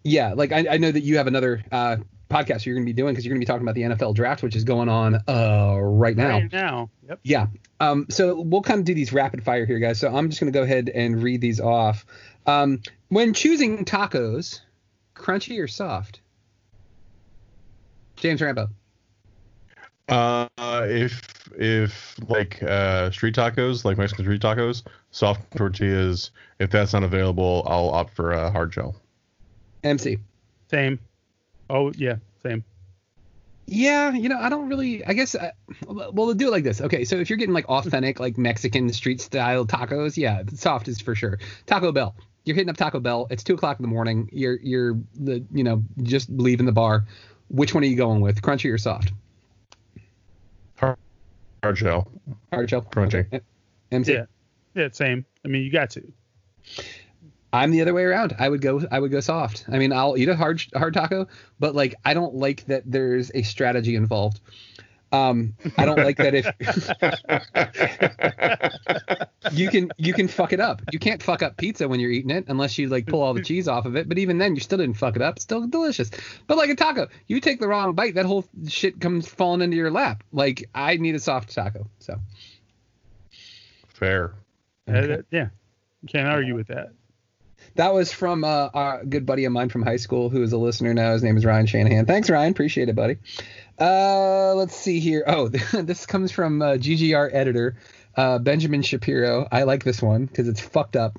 [0.04, 1.96] yeah, like I, I know that you have another uh,
[2.32, 4.14] podcast you're going to be doing because you're going to be talking about the NFL
[4.14, 6.28] draft, which is going on uh, right now.
[6.28, 6.90] Right now.
[7.08, 7.20] Yep.
[7.22, 7.46] Yeah.
[7.80, 10.00] Um, so we'll kind of do these rapid fire here, guys.
[10.00, 12.04] So I'm just going to go ahead and read these off.
[12.46, 14.60] Um, when choosing tacos,
[15.14, 16.20] crunchy or soft?
[18.16, 18.68] James Rambo.
[20.08, 26.92] Uh, if if like uh, street tacos, like Mexican street tacos, soft tortillas, if that's
[26.92, 28.96] not available, I'll opt for a hard shell.
[29.84, 30.18] MC.
[30.70, 30.98] Same.
[31.68, 32.64] Oh yeah, same.
[33.66, 35.04] Yeah, you know, I don't really.
[35.04, 35.34] I guess.
[35.34, 35.50] Uh,
[35.86, 36.80] well, we'll do it like this.
[36.80, 41.00] Okay, so if you're getting like authentic, like Mexican street style tacos, yeah, soft is
[41.00, 41.38] for sure.
[41.66, 42.14] Taco Bell.
[42.44, 43.28] You're hitting up Taco Bell.
[43.30, 44.28] It's two o'clock in the morning.
[44.32, 47.06] You're you're the you know just leaving the bar.
[47.48, 49.12] Which one are you going with, crunchy or soft?
[51.62, 52.12] Hard, hard shell.
[52.52, 52.82] Hard shell.
[52.82, 53.26] Crunchy.
[53.32, 53.40] Okay.
[53.92, 54.12] MC.
[54.14, 54.24] Yeah.
[54.74, 55.24] Yeah, same.
[55.44, 56.12] I mean, you got to.
[57.52, 58.34] I'm the other way around.
[58.38, 59.66] I would go I would go soft.
[59.70, 61.28] I mean, I'll eat a hard hard taco,
[61.60, 64.40] but like I don't like that there's a strategy involved.
[65.12, 66.46] Um, I don't like that if
[69.52, 70.80] you can you can fuck it up.
[70.90, 73.42] You can't fuck up pizza when you're eating it unless you like pull all the
[73.42, 74.08] cheese off of it.
[74.08, 75.36] But even then, you still didn't fuck it up.
[75.36, 76.10] It's still delicious.
[76.46, 79.76] But like a taco, you take the wrong bite, that whole shit comes falling into
[79.76, 80.24] your lap.
[80.32, 81.86] Like I need a soft taco.
[81.98, 82.18] So
[83.88, 84.32] fair.
[84.88, 85.12] Okay.
[85.12, 85.48] Uh, yeah,
[86.08, 86.92] can't argue with that.
[87.74, 90.58] That was from uh, a good buddy of mine from high school who is a
[90.58, 91.12] listener now.
[91.12, 92.06] His name is Ryan Shanahan.
[92.06, 92.52] Thanks, Ryan.
[92.52, 93.16] Appreciate it, buddy.
[93.78, 95.24] Uh, let's see here.
[95.26, 97.76] Oh, this comes from uh, GGR editor
[98.16, 99.48] uh, Benjamin Shapiro.
[99.50, 101.18] I like this one because it's fucked up.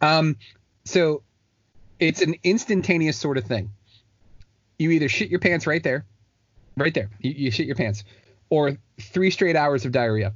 [0.00, 0.36] Um,
[0.84, 1.22] so
[1.98, 3.70] it's an instantaneous sort of thing.
[4.78, 6.04] You either shit your pants right there,
[6.76, 7.10] right there.
[7.20, 8.04] You, you shit your pants,
[8.50, 10.34] or three straight hours of diarrhea.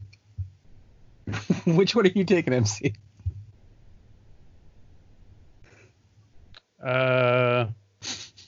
[1.66, 2.94] Which one are you taking, MC?
[6.82, 7.66] Uh,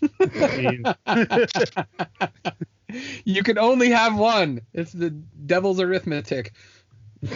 [3.24, 4.60] you can only have one.
[4.72, 6.52] It's the devil's arithmetic.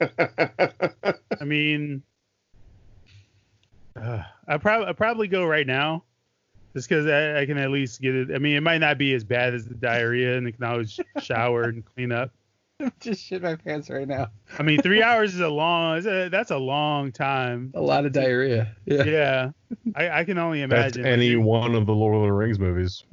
[0.00, 2.02] I mean,
[3.96, 6.04] uh, I probably I probably go right now,
[6.74, 8.30] just because I, I, can at least get it.
[8.34, 10.98] I mean, it might not be as bad as the diarrhea, and I can always
[11.20, 12.30] shower and clean up.
[13.00, 14.28] Just shit my pants right now.
[14.58, 15.98] I mean, three hours is a long.
[16.06, 17.72] A, that's a long time.
[17.74, 18.74] A lot of diarrhea.
[18.86, 19.04] Yeah.
[19.04, 19.50] Yeah.
[19.94, 21.02] I, I can only imagine.
[21.02, 23.04] That's any one of the Lord of the Rings movies.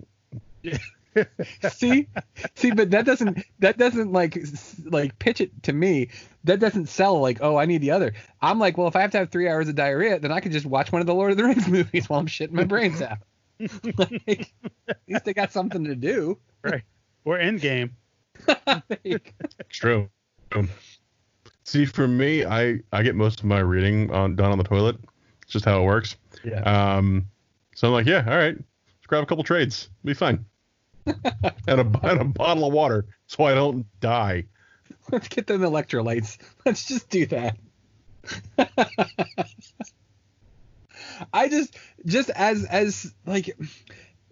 [1.71, 2.07] see,
[2.55, 4.37] see, but that doesn't that doesn't like
[4.85, 6.09] like pitch it to me.
[6.43, 8.13] That doesn't sell like oh I need the other.
[8.41, 10.51] I'm like well if I have to have three hours of diarrhea then I can
[10.51, 13.01] just watch one of the Lord of the Rings movies while I'm shitting my brains
[13.01, 13.19] out.
[13.97, 14.51] like,
[14.87, 16.37] at least they got something to do.
[16.63, 16.83] Right.
[17.25, 17.91] Or Endgame.
[19.69, 20.09] True.
[21.63, 24.97] See, for me, I I get most of my reading on done on the toilet.
[25.43, 26.15] It's just how it works.
[26.43, 26.61] Yeah.
[26.61, 27.27] Um.
[27.75, 29.89] So I'm like, yeah, all right, let's grab a couple trades.
[30.01, 30.45] It'll be fine.
[31.05, 34.45] and, a, and a bottle of water so I don't die.
[35.11, 36.37] Let's get them electrolytes.
[36.65, 37.57] Let's just do that.
[41.33, 43.57] I just just as as like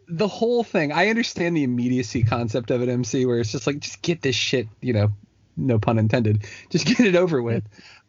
[0.08, 3.80] the whole thing, I understand the immediacy concept of it, MC, where it's just like,
[3.80, 5.12] just get this shit, you know,
[5.58, 7.64] no pun intended, just get it over with.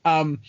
[0.04, 0.40] Um,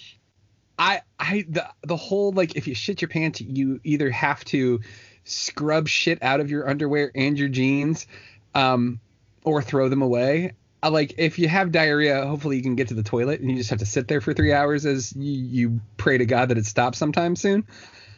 [0.79, 4.81] I, I, the, the whole like, if you shit your pants, you either have to
[5.23, 8.07] scrub shit out of your underwear and your jeans,
[8.53, 8.99] um,
[9.43, 10.53] or throw them away.
[10.83, 13.57] I, like, if you have diarrhea, hopefully you can get to the toilet and you
[13.57, 16.57] just have to sit there for three hours as you, you pray to God that
[16.57, 17.65] it stops sometime soon.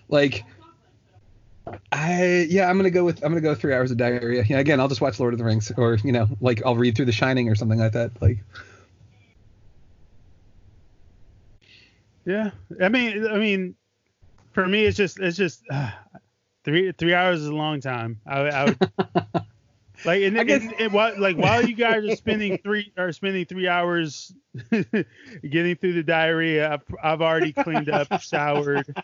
[0.09, 0.43] Like,
[1.91, 4.43] I yeah, I'm gonna go with I'm gonna go three hours of diarrhea.
[4.47, 6.95] Yeah, again, I'll just watch Lord of the Rings, or you know, like I'll read
[6.95, 8.21] through The Shining or something like that.
[8.21, 8.39] Like,
[12.25, 12.51] yeah,
[12.82, 13.75] I mean, I mean,
[14.53, 15.91] for me, it's just it's just uh,
[16.63, 18.19] three three hours is a long time.
[18.25, 18.77] I, I would
[20.05, 23.45] Like and, guess, and, and, while, like while you guys are spending three are spending
[23.45, 24.33] three hours
[24.71, 28.95] getting through the diarrhea, I've, I've already cleaned up, showered,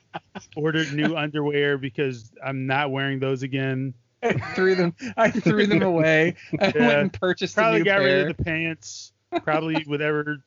[0.56, 3.94] ordered new underwear because I'm not wearing those again.
[4.24, 4.96] I threw them.
[5.18, 6.36] I threw them away.
[6.60, 6.88] I yeah.
[6.88, 7.56] went and purchased.
[7.56, 8.04] Probably got pair.
[8.04, 9.12] rid of the pants.
[9.44, 10.44] Probably whatever.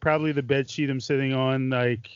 [0.00, 1.70] Probably the bed sheet I'm sitting on.
[1.70, 2.08] Like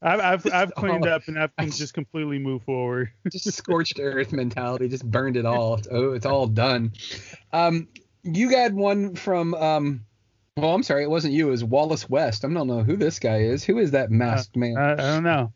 [0.00, 3.10] I've I've, I've cleaned all, up and I've just completely moved forward.
[3.32, 5.74] just scorched earth mentality, just burned it all.
[5.74, 6.92] It's, oh, it's all done.
[7.52, 7.88] Um,
[8.22, 10.04] you got one from um,
[10.56, 11.48] well, I'm sorry, it wasn't you.
[11.48, 12.44] It was Wallace West.
[12.44, 13.64] I don't know who this guy is.
[13.64, 14.76] Who is that masked uh, man?
[14.76, 15.52] I, I, don't know.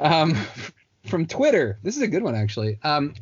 [0.00, 0.34] Um,
[1.06, 1.78] from Twitter.
[1.82, 2.78] This is a good one actually.
[2.82, 3.14] Um,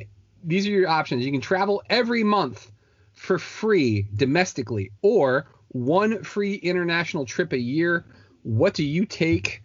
[0.45, 1.25] these are your options.
[1.25, 2.71] You can travel every month
[3.13, 8.05] for free domestically, or one free international trip a year.
[8.43, 9.63] What do you take?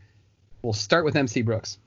[0.61, 1.77] We'll start with MC Brooks.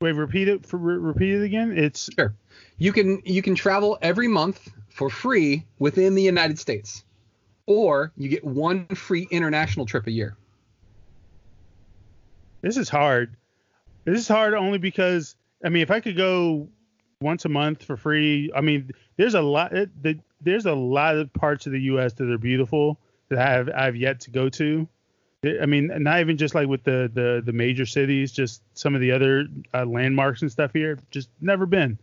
[0.00, 1.76] Wait, repeat it for repeat it again.
[1.76, 2.34] It's sure.
[2.78, 7.04] You can you can travel every month for free within the United States,
[7.66, 10.36] or you get one free international trip a year.
[12.62, 13.36] This is hard.
[14.04, 16.68] This is hard only because I mean, if I could go
[17.22, 18.50] once a month for free.
[18.54, 19.72] I mean, there's a lot.
[19.72, 22.12] It, the, there's a lot of parts of the U.S.
[22.14, 24.86] that are beautiful that I've I've yet to go to.
[25.44, 29.00] I mean, not even just like with the the the major cities, just some of
[29.00, 30.98] the other uh, landmarks and stuff here.
[31.10, 31.98] Just never been.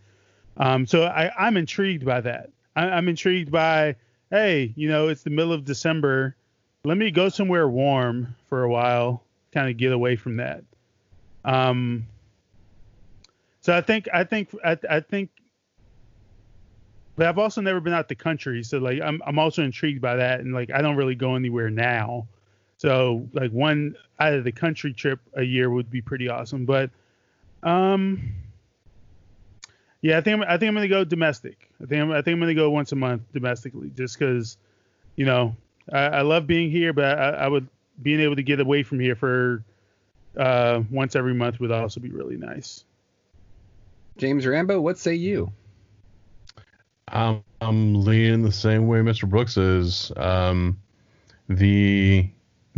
[0.57, 2.49] Um, so I, I'm intrigued by that.
[2.75, 3.95] I, I'm intrigued by,
[4.29, 6.35] hey, you know, it's the middle of December.
[6.83, 9.23] Let me go somewhere warm for a while,
[9.53, 10.63] kind of get away from that.
[11.45, 12.07] Um,
[13.61, 15.29] so I think I think I, I think
[17.15, 20.17] but I've also never been out the country, so like I'm I'm also intrigued by
[20.17, 22.27] that, and like I don't really go anywhere now,
[22.79, 26.65] so like one out of the country trip a year would be pretty awesome.
[26.65, 26.89] But
[27.61, 28.31] um,
[30.01, 31.69] yeah, I think I'm, I think I'm gonna go domestic.
[31.83, 34.57] I think I'm, I think I'm gonna go once a month domestically, just because,
[35.17, 35.57] you know,
[35.91, 37.67] I, I, love being here, but I, I, would
[38.01, 39.61] being able to get away from here for
[40.37, 42.85] uh, once every month would also be really nice.
[44.15, 45.51] James Rambo, what say you?
[47.09, 49.27] I'm, I'm leaning the same way Mr.
[49.27, 50.13] Brooks is.
[50.15, 50.79] Um,
[51.49, 52.29] the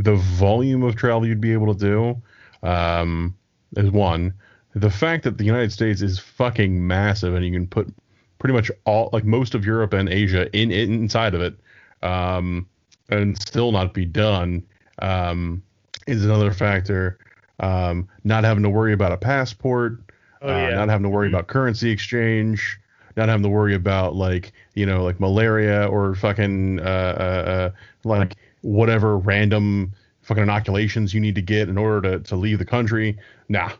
[0.04, 3.36] the volume of travel you'd be able to do um,
[3.76, 4.34] is one.
[4.74, 7.94] The fact that the United States is fucking massive and you can put
[8.40, 11.56] pretty much all like most of Europe and Asia in, in inside of it
[12.02, 12.66] um,
[13.10, 14.64] and still not be done
[15.00, 15.62] um,
[16.08, 17.18] is another factor.
[17.60, 20.00] Um, not having to worry about a passport,
[20.42, 21.36] oh, uh, not having to worry mm-hmm.
[21.36, 22.80] about currency exchange,
[23.16, 27.72] not having to worry about like you know like malaria or fucking uh, uh, uh,
[28.04, 32.66] like whatever random fucking inoculations you need to get in order to, to leave the
[32.66, 33.18] country.
[33.50, 33.72] Nah,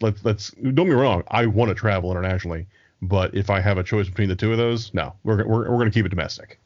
[0.00, 1.22] let's let's don't me wrong.
[1.28, 2.66] I want to travel internationally,
[3.00, 5.78] but if I have a choice between the two of those, no, we're we're we're
[5.78, 6.58] gonna keep it domestic.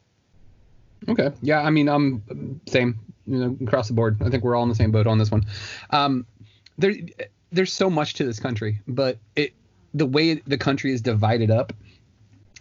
[1.09, 1.31] Okay.
[1.43, 1.61] Yeah.
[1.61, 2.99] I mean, I'm same.
[3.29, 4.23] You know, across the board.
[4.25, 5.45] I think we're all in the same boat on this one.
[5.91, 6.25] Um,
[6.79, 6.95] there,
[7.51, 9.53] there's so much to this country, but it
[9.95, 11.73] the way the country is divided up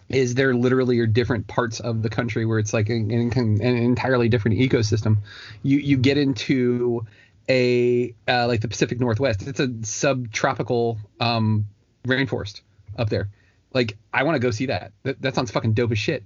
[0.08, 4.28] is there literally are different parts of the country where it's like an, an entirely
[4.28, 5.18] different ecosystem.
[5.62, 7.06] You you get into
[7.48, 9.46] a uh, like the Pacific Northwest.
[9.46, 11.66] It's a subtropical um,
[12.06, 12.60] rainforest
[12.96, 13.28] up there.
[13.72, 14.92] Like I want to go see that.
[15.02, 15.20] that.
[15.22, 16.24] That sounds fucking dope as shit.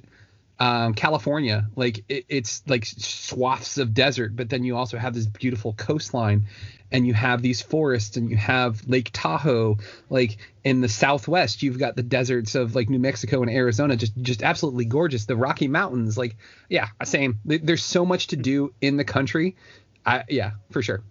[0.62, 5.24] Um, California, like it, it's like swaths of desert, but then you also have this
[5.24, 6.46] beautiful coastline,
[6.92, 11.78] and you have these forests and you have Lake Tahoe like in the southwest you've
[11.78, 15.26] got the deserts of like New Mexico and Arizona just just absolutely gorgeous.
[15.26, 16.36] The Rocky Mountains like
[16.68, 17.38] yeah same.
[17.44, 19.56] There's so much to do in the country.
[20.04, 21.02] I yeah for sure.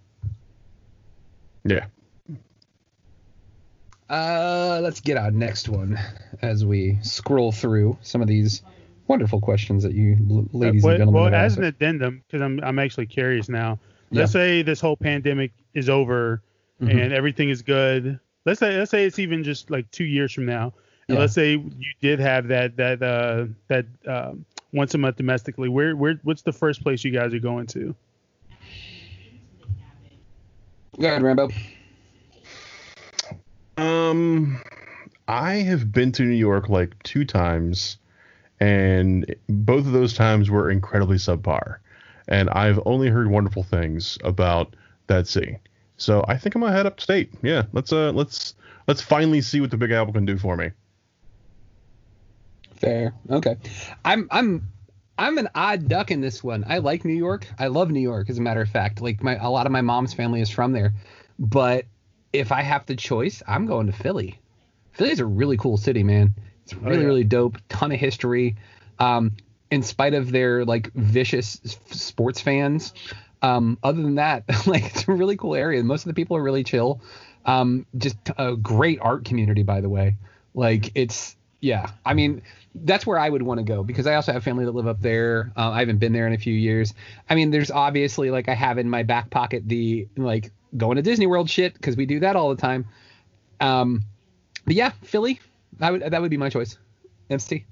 [1.64, 1.86] Yeah.
[4.10, 6.00] Uh let's get our next one
[6.42, 8.64] as we scroll through some of these
[9.10, 10.16] wonderful questions that you
[10.54, 13.80] ladies uh, well, and gentlemen well as an addendum because I'm I'm actually curious now
[14.12, 14.42] let's yeah.
[14.42, 16.42] say this whole pandemic is over
[16.82, 16.98] mm-hmm.
[16.98, 18.20] and everything is good.
[18.46, 20.74] Let's say let's say it's even just like two years from now.
[21.08, 21.22] And yeah.
[21.22, 24.34] let's say you did have that that uh, that uh,
[24.74, 25.70] once a month domestically.
[25.70, 27.96] Where where what's the first place you guys are going to?
[31.00, 31.50] Go ahead, Rambo.
[33.78, 34.62] Um,
[35.28, 37.98] I have been to New York like two times,
[38.60, 41.78] and both of those times were incredibly subpar
[42.30, 44.76] and I've only heard wonderful things about
[45.08, 45.58] that city.
[45.98, 47.34] So I think I'm gonna head up state.
[47.42, 48.54] Yeah, let's uh let's
[48.88, 50.72] let's finally see what the Big Apple can do for me.
[52.76, 53.14] Fair.
[53.30, 53.58] Okay.
[54.06, 54.70] I'm I'm
[55.18, 56.64] I'm an odd duck in this one.
[56.68, 57.48] I like New York.
[57.58, 59.02] I love New York, as a matter of fact.
[59.02, 60.94] Like my a lot of my mom's family is from there.
[61.40, 61.86] But
[62.32, 64.40] if I have the choice, I'm going to Philly.
[64.94, 66.36] Philly's a really cool city, man.
[66.72, 67.08] It's really oh, yeah.
[67.08, 67.58] really dope.
[67.68, 68.56] Ton of history.
[69.00, 69.32] Um,
[69.72, 71.60] in spite of their like vicious
[71.92, 72.94] sports fans.
[73.42, 75.84] Um, other than that, like it's a really cool area.
[75.84, 77.02] Most of the people are really chill.
[77.46, 80.18] Um, just a great art community, by the way.
[80.54, 81.90] Like it's yeah.
[82.06, 82.42] I mean,
[82.76, 85.02] that's where I would want to go because I also have family that live up
[85.02, 85.52] there.
[85.56, 86.94] Uh, I haven't been there in a few years.
[87.30, 91.02] I mean, there's obviously like I have in my back pocket the like going to
[91.02, 92.86] Disney World shit because we do that all the time.
[93.60, 94.04] Um,
[94.66, 95.40] but yeah, Philly.
[95.80, 96.78] That would that would be my choice.
[97.30, 97.64] MST.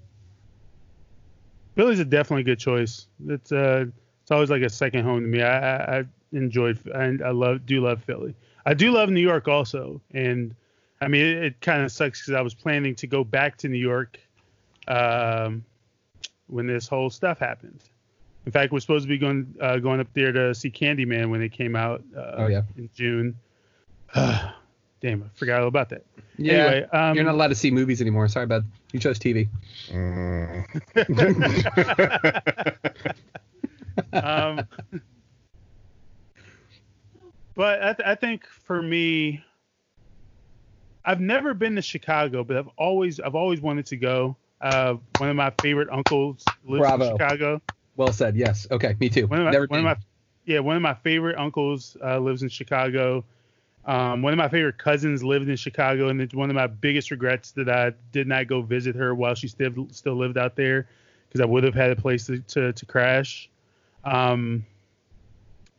[1.75, 3.07] Philly's a definitely good choice.
[3.27, 3.85] It's uh,
[4.21, 5.41] it's always like a second home to me.
[5.41, 8.35] I, I, I enjoyed and I love do love Philly.
[8.65, 10.55] I do love New York also, and
[11.01, 13.69] I mean it, it kind of sucks because I was planning to go back to
[13.69, 14.19] New York
[14.87, 15.63] um,
[16.47, 17.83] when this whole stuff happened.
[18.45, 21.41] In fact, we're supposed to be going uh, going up there to see Candyman when
[21.41, 22.61] it came out uh, oh, yeah.
[22.77, 23.35] in June.
[25.01, 26.05] Damn, I forgot all about that.
[26.37, 28.27] Yeah, anyway, um, you're not allowed to see movies anymore.
[28.27, 28.65] Sorry, bud.
[28.93, 29.47] You chose TV.
[29.89, 30.65] Mm.
[34.13, 34.67] um,
[37.55, 39.43] but I, th- I, think for me,
[41.05, 44.35] I've never been to Chicago, but I've always I've always wanted to go.
[44.61, 47.05] Uh, one of my favorite uncles lives Bravo.
[47.05, 47.61] in Chicago.
[47.95, 48.35] Well said.
[48.35, 48.67] Yes.
[48.71, 48.95] Okay.
[48.99, 49.27] Me too.
[49.27, 49.97] One of my, never one of my
[50.45, 53.25] yeah, one of my favorite uncles uh, lives in Chicago.
[53.87, 57.09] Um, one of my favorite cousins lived in Chicago, and it's one of my biggest
[57.09, 60.87] regrets that I did not go visit her while she still still lived out there,
[61.27, 63.49] because I would have had a place to to, to crash.
[64.03, 64.65] Um,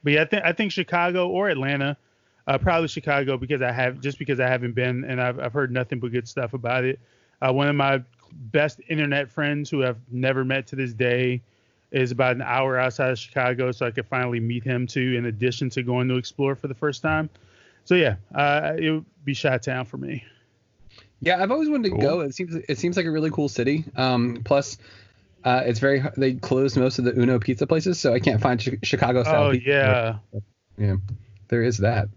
[0.02, 1.98] but yeah, I think I think Chicago or Atlanta,
[2.46, 5.70] uh, probably Chicago because I have just because I haven't been and I've I've heard
[5.70, 6.98] nothing but good stuff about it.
[7.42, 8.02] Uh, one of my
[8.32, 11.42] best internet friends who I've never met to this day
[11.90, 15.14] is about an hour outside of Chicago, so I could finally meet him too.
[15.16, 17.28] In addition to going to explore for the first time,
[17.88, 20.22] so yeah, uh, it would be Chi Town for me.
[21.20, 22.00] Yeah, I've always wanted to cool.
[22.00, 22.20] go.
[22.20, 23.86] It seems it seems like a really cool city.
[23.96, 24.76] Um, plus,
[25.42, 28.60] uh, it's very they closed most of the Uno pizza places, so I can't find
[28.60, 29.44] ch- Chicago style.
[29.44, 30.18] Oh yeah,
[30.76, 30.96] yeah,
[31.48, 32.10] there is that.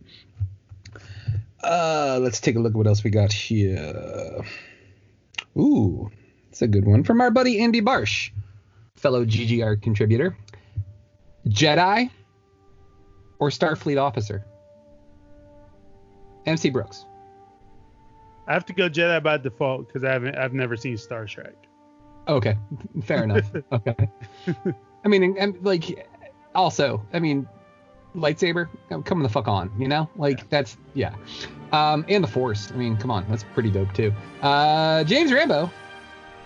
[1.63, 4.43] Uh, let's take a look at what else we got here.
[5.57, 6.11] Ooh,
[6.49, 8.31] it's a good one from our buddy Andy Barsh,
[8.97, 10.35] fellow GGR contributor.
[11.47, 12.09] Jedi
[13.39, 14.43] or Starfleet officer?
[16.45, 17.05] MC Brooks.
[18.47, 21.53] I have to go Jedi by default because I haven't I've never seen Star Trek.
[22.27, 22.57] Okay,
[23.03, 23.51] fair enough.
[23.71, 24.09] Okay.
[25.03, 26.07] I mean, and like,
[26.53, 27.47] also, I mean,
[28.15, 28.69] lightsaber,
[29.05, 30.09] come the fuck on, you know?
[30.15, 30.45] Like yeah.
[30.49, 31.15] that's yeah.
[31.71, 32.71] Um, and the Force.
[32.71, 34.13] I mean, come on, that's pretty dope too.
[34.41, 35.71] Uh, James Rambo,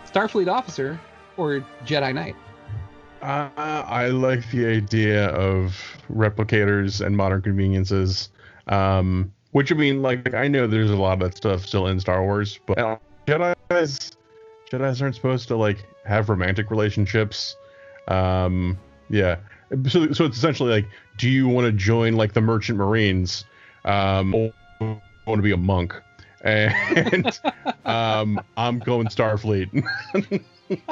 [0.06, 1.00] Starfleet officer
[1.38, 2.36] or Jedi Knight.
[3.22, 8.30] Uh, I like the idea of replicators and modern conveniences.
[8.68, 11.98] Um, which I mean, like, I know there's a lot of that stuff still in
[12.02, 14.12] Star Wars, but Jedi's
[14.70, 17.56] Jedi's aren't supposed to like have romantic relationships.
[18.10, 18.78] Um,
[19.10, 19.38] yeah.
[19.88, 20.88] So, so it's essentially like,
[21.18, 23.46] do you want to join like the Merchant Marines,
[23.86, 24.52] um, or
[24.82, 25.94] want to be a monk?
[26.42, 27.40] And
[27.86, 29.88] um, I'm going Starfleet.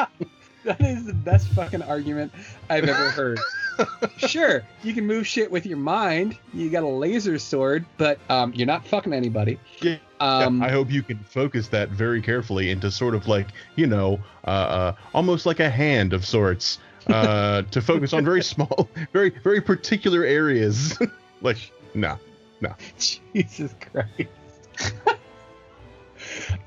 [0.66, 2.32] that is the best fucking argument
[2.70, 3.39] I've ever heard.
[4.18, 6.38] sure, you can move shit with your mind.
[6.53, 9.59] You got a laser sword, but um, you're not fucking anybody.
[9.82, 9.97] Yeah.
[10.22, 14.22] Um, I hope you can focus that very carefully into sort of like you know,
[14.45, 19.32] uh, uh, almost like a hand of sorts, uh, to focus on very small, very
[19.43, 20.97] very particular areas.
[21.41, 21.57] like,
[21.93, 22.18] no,
[22.61, 22.74] no.
[22.97, 24.30] Jesus Christ.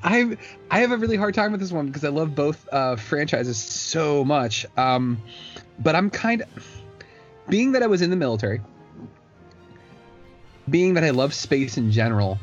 [0.03, 0.37] I
[0.71, 3.59] I have a really hard time with this one because I love both uh, franchises
[3.59, 4.67] so much.
[4.77, 5.23] Um,
[5.79, 6.83] but I'm kind of
[7.49, 8.61] being that I was in the military,
[10.69, 12.39] being that I love space in general.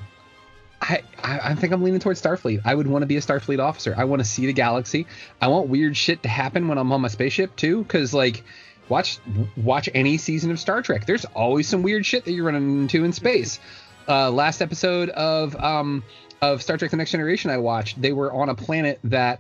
[0.82, 2.62] I, I, think I'm leaning towards Starfleet.
[2.66, 3.96] I would want to be a Starfleet officer.
[3.98, 5.08] I want to see the galaxy.
[5.42, 8.44] I want weird shit to happen when I'm on my spaceship too, because like
[8.90, 9.20] watch
[9.56, 11.06] watch any season of Star Trek.
[11.06, 13.60] There's always some weird shit that you're running into in space.
[14.08, 16.04] Uh, last episode of um,
[16.44, 19.40] of Star Trek: The Next Generation I watched, they were on a planet that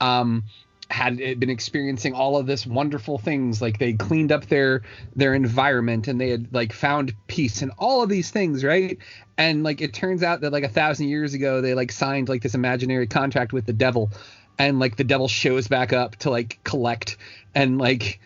[0.00, 0.42] um,
[0.90, 3.62] had been experiencing all of this wonderful things.
[3.62, 4.82] Like they cleaned up their
[5.14, 8.98] their environment and they had like found peace and all of these things right?
[9.38, 12.42] And like it turns out that like a thousand years ago they like signed like
[12.42, 14.10] this imaginary contract with the devil
[14.58, 17.16] and like the devil shows back up to like collect.
[17.54, 18.20] And like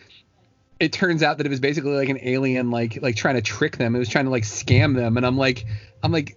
[0.79, 3.77] it turns out that it was basically like an alien like like trying to trick
[3.77, 3.95] them.
[3.95, 5.17] It was trying to like scam them.
[5.17, 5.65] And i'm like
[6.01, 6.35] i'm like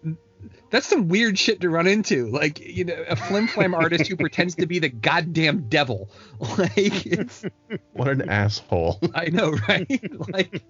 [0.71, 2.29] that's some weird shit to run into.
[2.29, 6.11] Like, you know, a flim flam artist who pretends to be the goddamn devil.
[6.57, 7.45] Like, it's
[7.93, 9.01] what an asshole.
[9.15, 10.01] I know, right?
[10.33, 10.63] Like,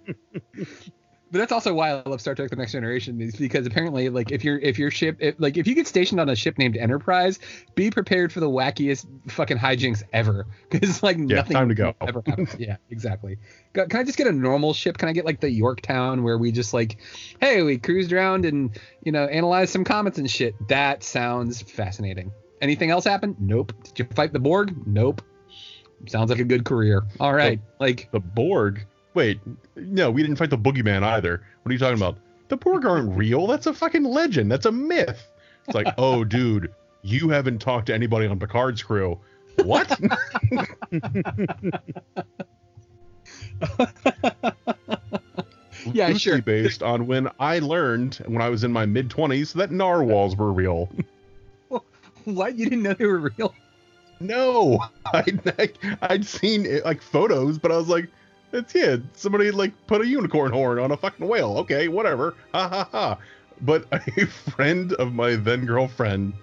[1.30, 4.32] but that's also why I love Star Trek: The Next Generation is because apparently, like,
[4.32, 6.76] if you're if your ship, if, like, if you get stationed on a ship named
[6.76, 7.38] Enterprise,
[7.74, 10.46] be prepared for the wackiest fucking hijinks ever.
[10.70, 11.94] Because like yeah, nothing time to go.
[12.06, 12.54] ever happens.
[12.58, 13.38] yeah, exactly.
[13.72, 14.98] Can I just get a normal ship?
[14.98, 16.98] Can I get like the Yorktown where we just like,
[17.40, 20.54] hey, we cruised around and you know analyzed some comets and shit?
[20.68, 22.32] That sounds fascinating.
[22.60, 23.34] Anything else happen?
[23.38, 23.72] Nope.
[23.82, 24.74] Did you fight the Borg?
[24.86, 25.22] Nope.
[26.06, 27.04] Sounds like a good career.
[27.18, 27.60] All right.
[27.78, 28.86] The, like the Borg
[29.18, 29.40] Wait,
[29.74, 31.42] no, we didn't fight the boogeyman either.
[31.62, 32.18] What are you talking about?
[32.46, 33.48] The Borg aren't real.
[33.48, 34.48] That's a fucking legend.
[34.48, 35.26] That's a myth.
[35.66, 39.18] It's like, oh, dude, you haven't talked to anybody on Picard's crew.
[39.64, 39.98] What?
[45.92, 46.40] yeah, sure.
[46.40, 50.52] Based on when I learned when I was in my mid twenties that narwhals were
[50.52, 50.88] real.
[52.24, 52.56] what?
[52.56, 53.52] You didn't know they were real?
[54.20, 58.08] No, I'd, I'd seen it, like photos, but I was like,
[58.52, 61.58] it's yeah, somebody like put a unicorn horn on a fucking whale.
[61.58, 62.34] Okay, whatever.
[62.54, 63.18] Ha ha ha.
[63.60, 66.34] But a friend of my then girlfriend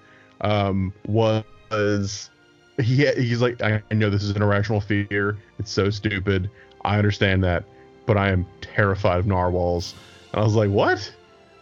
[0.41, 2.29] um, was
[2.77, 5.37] he he's like I know this is an irrational fear.
[5.59, 6.49] It's so stupid.
[6.83, 7.63] I understand that,
[8.05, 9.95] but I am terrified of narwhals.
[10.31, 11.11] And I was like, what?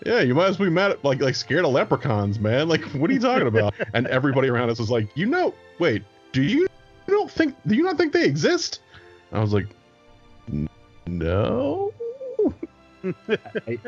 [0.06, 2.68] yeah, you might as well be mad at like like scared of leprechauns, man.
[2.68, 3.74] Like, what are you talking about?
[3.94, 7.76] and everybody around us was like, you know, wait, do you, you don't think do
[7.76, 8.82] you not think they exist?
[9.32, 9.68] I was like,
[11.08, 11.94] no.
[13.68, 13.80] I,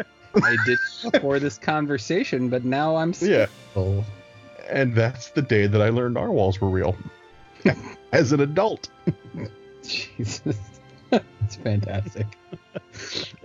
[0.43, 0.79] I did
[1.11, 4.05] before this conversation, but now I'm skeptical.
[4.65, 4.71] Yeah.
[4.71, 6.97] And that's the day that I learned narwhals were real.
[8.11, 8.89] As an adult.
[9.83, 10.57] Jesus.
[11.11, 12.25] it's fantastic.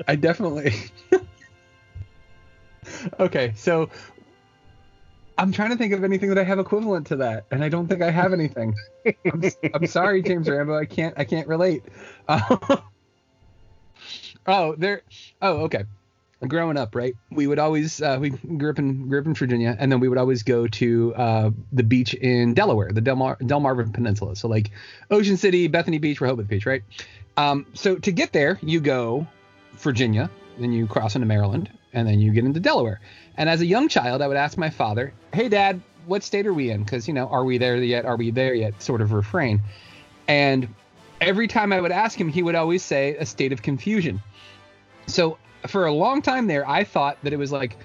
[0.08, 0.72] I definitely
[3.18, 3.90] Okay, so
[5.38, 7.88] I'm trying to think of anything that I have equivalent to that, and I don't
[7.88, 8.74] think I have anything.
[9.06, 9.42] I'm,
[9.74, 10.76] I'm sorry, James Rambo.
[10.76, 11.14] I can't.
[11.16, 11.84] I can't relate.
[14.47, 15.03] Oh, there.
[15.41, 15.84] Oh, okay.
[16.47, 17.14] Growing up, right?
[17.30, 20.09] We would always uh, we grew up in grew up in Virginia, and then we
[20.09, 24.34] would always go to uh, the beach in Delaware, the Delmar Delmarva Peninsula.
[24.36, 24.70] So like
[25.11, 26.82] Ocean City, Bethany Beach, Rehoboth Beach, right?
[27.36, 29.26] Um, so to get there, you go
[29.74, 33.01] Virginia, then you cross into Maryland, and then you get into Delaware.
[33.36, 36.55] And as a young child, I would ask my father, "Hey, Dad, what state are
[36.55, 36.84] we in?
[36.84, 38.07] Because you know, are we there yet?
[38.07, 39.61] Are we there yet?" Sort of refrain.
[40.26, 40.68] And
[41.20, 44.22] every time I would ask him, he would always say a state of confusion.
[45.06, 47.76] So for a long time there, I thought that it was like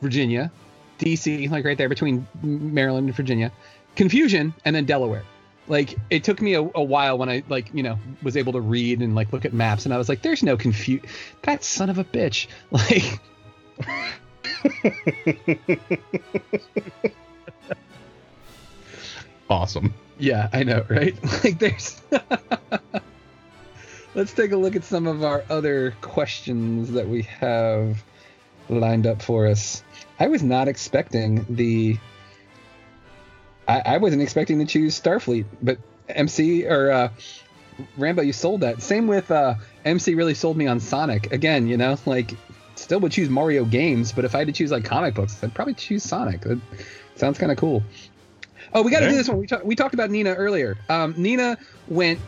[0.00, 0.50] Virginia,
[0.98, 3.52] D.C., like right there between Maryland and Virginia,
[3.96, 5.24] confusion, and then Delaware.
[5.68, 8.60] Like it took me a, a, while when I like you know was able to
[8.60, 11.06] read and like look at maps, and I was like, "There's no confusion."
[11.42, 13.20] That son of a bitch, like.
[19.50, 19.94] awesome.
[20.22, 21.16] Yeah, I know, right?
[21.44, 22.00] Like there's
[24.14, 28.04] Let's take a look at some of our other questions that we have
[28.68, 29.82] lined up for us.
[30.20, 31.98] I was not expecting the
[33.66, 37.08] I, I wasn't expecting to choose Starfleet, but MC or uh,
[37.96, 38.80] Rambo, you sold that.
[38.80, 41.32] Same with uh, MC really sold me on Sonic.
[41.32, 42.30] Again, you know, like
[42.76, 45.52] still would choose Mario games, but if I had to choose like comic books, I'd
[45.52, 46.42] probably choose Sonic.
[46.42, 46.60] That
[47.16, 47.82] sounds kind of cool.
[48.74, 49.38] Oh, we got to do this one.
[49.38, 50.76] We, talk, we talked about Nina earlier.
[50.88, 51.58] Um, Nina
[51.88, 52.20] went.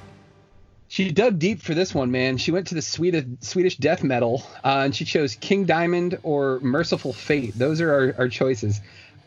[0.88, 2.36] She dug deep for this one, man.
[2.36, 6.60] She went to the Swedish Swedish death metal, uh, and she chose King Diamond or
[6.60, 7.58] Mercyful Fate.
[7.58, 8.80] Those are our, our choices.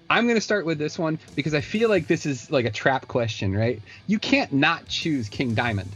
[0.10, 2.72] I'm going to start with this one because I feel like this is like a
[2.72, 3.82] trap question, right?
[4.06, 5.92] You can't not choose King Diamond.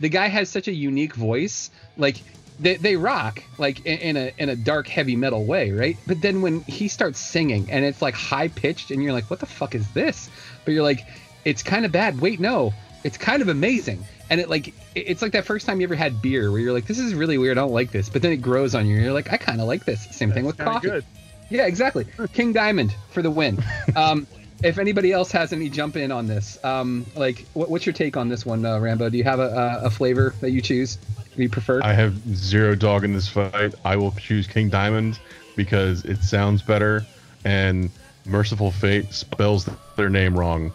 [0.00, 1.70] The guy has such a unique voice.
[1.96, 2.16] Like
[2.60, 5.96] they, they rock like in, a in a dark heavy metal way, right?
[6.06, 9.40] But then when he starts singing and it's like high pitched and you're like, what
[9.40, 10.30] the fuck is this?
[10.64, 11.06] But you're like,
[11.44, 12.20] it's kind of bad.
[12.20, 14.04] Wait, no, it's kind of amazing.
[14.30, 16.86] And it like it's like that first time you ever had beer where you're like,
[16.86, 17.58] this is really weird.
[17.58, 18.08] I don't like this.
[18.08, 18.96] But then it grows on you.
[18.96, 20.04] You're like, I kind of like this.
[20.10, 20.88] Same That's thing with coffee.
[20.88, 21.04] Good.
[21.50, 22.06] Yeah, exactly.
[22.32, 23.62] King Diamond for the win.
[23.96, 24.26] Um,
[24.62, 28.16] if anybody else has any jump in on this, um, like what, what's your take
[28.16, 29.10] on this one, uh, Rambo?
[29.10, 30.98] Do you have a, a, flavor that you choose?
[31.36, 31.82] You prefer?
[31.82, 33.74] I have zero dog in this fight.
[33.84, 35.18] I will choose King Diamond
[35.56, 37.04] because it sounds better,
[37.44, 37.90] and
[38.26, 40.72] Mercyful Fate spells their name wrong.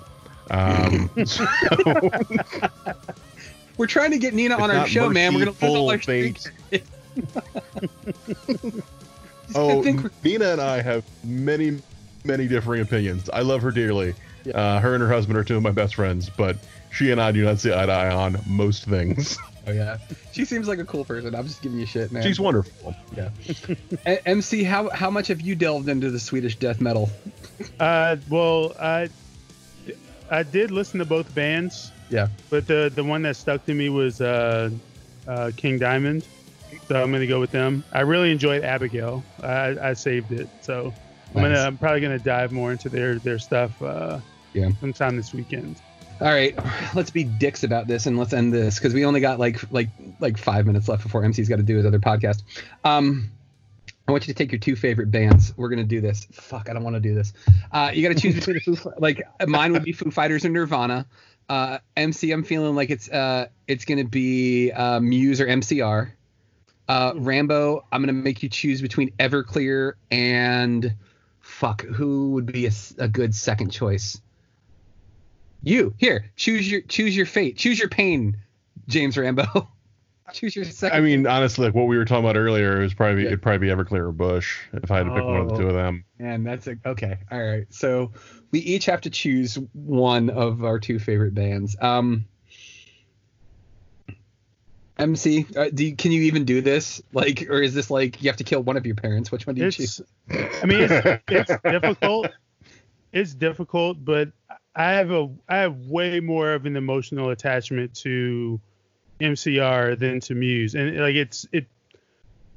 [0.52, 1.46] Um, so
[3.78, 5.34] We're trying to get Nina on our show, man.
[5.34, 6.52] We're gonna lose all our fate.
[9.56, 9.82] oh,
[10.22, 11.80] Nina and I have many,
[12.24, 13.30] many differing opinions.
[13.30, 14.16] I love her dearly.
[14.44, 14.54] Yeah.
[14.54, 16.58] Uh, her and her husband are two of my best friends, but
[16.92, 19.38] she and I do not see eye to eye on most things.
[19.68, 19.98] Oh yeah,
[20.32, 21.36] she seems like a cool person.
[21.36, 22.24] I'm just giving you shit, man.
[22.24, 22.96] She's wonderful.
[23.16, 23.30] Yeah.
[24.26, 27.10] MC, how how much have you delved into the Swedish death metal?
[27.80, 29.10] Uh, well, I
[30.32, 31.92] I did listen to both bands.
[32.10, 32.30] Yeah.
[32.50, 34.72] But the the one that stuck to me was uh,
[35.28, 36.26] uh, King Diamond.
[36.88, 37.84] So I'm gonna go with them.
[37.92, 39.24] I really enjoyed Abigail.
[39.44, 40.94] I, I saved it, so
[41.36, 43.82] I'm gonna I'm probably gonna dive more into their their stuff.
[43.82, 44.20] Uh,
[44.54, 44.70] yeah.
[44.80, 45.82] Sometime this weekend.
[46.22, 46.58] All right,
[46.96, 49.90] let's be dicks about this and let's end this because we only got like like
[50.20, 52.44] like five minutes left before MC's got to do his other podcast.
[52.84, 53.32] Um,
[54.08, 55.54] I want you to take your two favorite bands.
[55.56, 56.26] We're gonna do this.
[56.32, 57.32] Fuck, I don't want to do this.
[57.72, 58.92] Uh, you got to choose between the Foo.
[58.98, 61.06] Like mine would be Foo Fighters and Nirvana.
[61.48, 66.12] Uh, MC, I'm feeling like it's uh it's gonna be uh, Muse or MCR.
[66.88, 70.96] Uh, Rambo, I'm gonna make you choose between Everclear and
[71.60, 71.82] fuck.
[71.82, 74.22] Who would be a, a good second choice?
[75.62, 76.32] You here.
[76.38, 77.58] Choose your choose your fate.
[77.58, 78.38] Choose your pain,
[78.88, 79.70] James Rambo.
[80.34, 80.98] choose your second.
[80.98, 83.28] I mean, honestly, like what we were talking about earlier, was probably yeah.
[83.28, 85.58] it'd probably be Everclear or Bush if I had to pick oh, one of the
[85.58, 86.06] two of them.
[86.18, 87.18] And that's a, okay.
[87.30, 87.66] All right.
[87.70, 88.14] So
[88.52, 91.76] we each have to choose one of our two favorite bands.
[91.82, 92.26] Um.
[95.00, 97.02] MC, uh, do you, can you even do this?
[97.14, 99.32] Like, or is this like you have to kill one of your parents?
[99.32, 100.02] Which one do you it's, choose?
[100.30, 102.28] I mean, it's, it's difficult.
[103.12, 104.30] It's difficult, but
[104.76, 108.60] I have a I have way more of an emotional attachment to
[109.20, 111.66] MCR than to Muse, and like it's it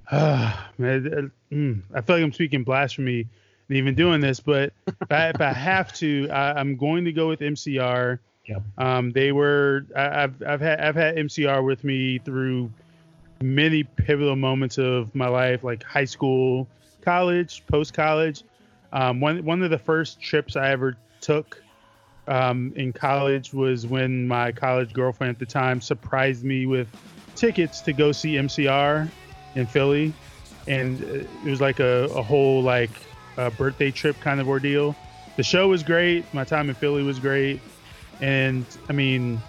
[0.12, 3.28] man, mm, I feel like I'm speaking blasphemy
[3.68, 7.12] and even doing this, but if, I, if I have to, I, am going to
[7.12, 8.18] go with MCR.
[8.46, 8.62] Yep.
[8.78, 12.70] Um, they were I, I've I've had I've had MCR with me through
[13.40, 16.68] many pivotal moments of my life, like high school,
[17.02, 18.42] college, post college.
[18.92, 21.62] Um, one one of the first trips I ever took
[22.28, 26.88] um, in college was when my college girlfriend at the time surprised me with
[27.34, 29.08] tickets to go see MCR
[29.54, 30.12] in Philly,
[30.66, 32.90] and it was like a, a whole like
[33.36, 34.94] a birthday trip kind of ordeal.
[35.36, 36.32] The show was great.
[36.34, 37.60] My time in Philly was great,
[38.22, 39.42] and I mean,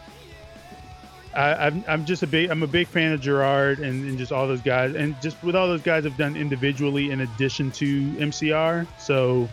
[1.36, 4.32] I, am I'm just a big I'm a big fan of Gerard and, and just
[4.32, 8.02] all those guys, and just with all those guys I've done individually in addition to
[8.14, 8.88] MCR.
[9.00, 9.48] So,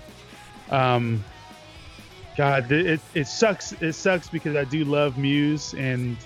[0.71, 1.23] um,
[2.37, 3.73] God, it it sucks.
[3.73, 6.17] It sucks because I do love Muse, and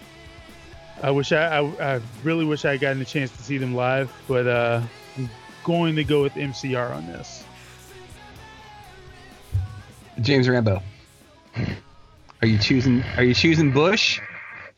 [1.03, 3.75] I wish I I, I really wish I had gotten a chance to see them
[3.75, 4.83] live, but uh,
[5.19, 5.29] I'm
[5.65, 7.45] going to go with MCR on this.
[10.21, 10.81] James Rambo.
[12.45, 13.03] Are you choosing?
[13.17, 14.21] Are you choosing Bush?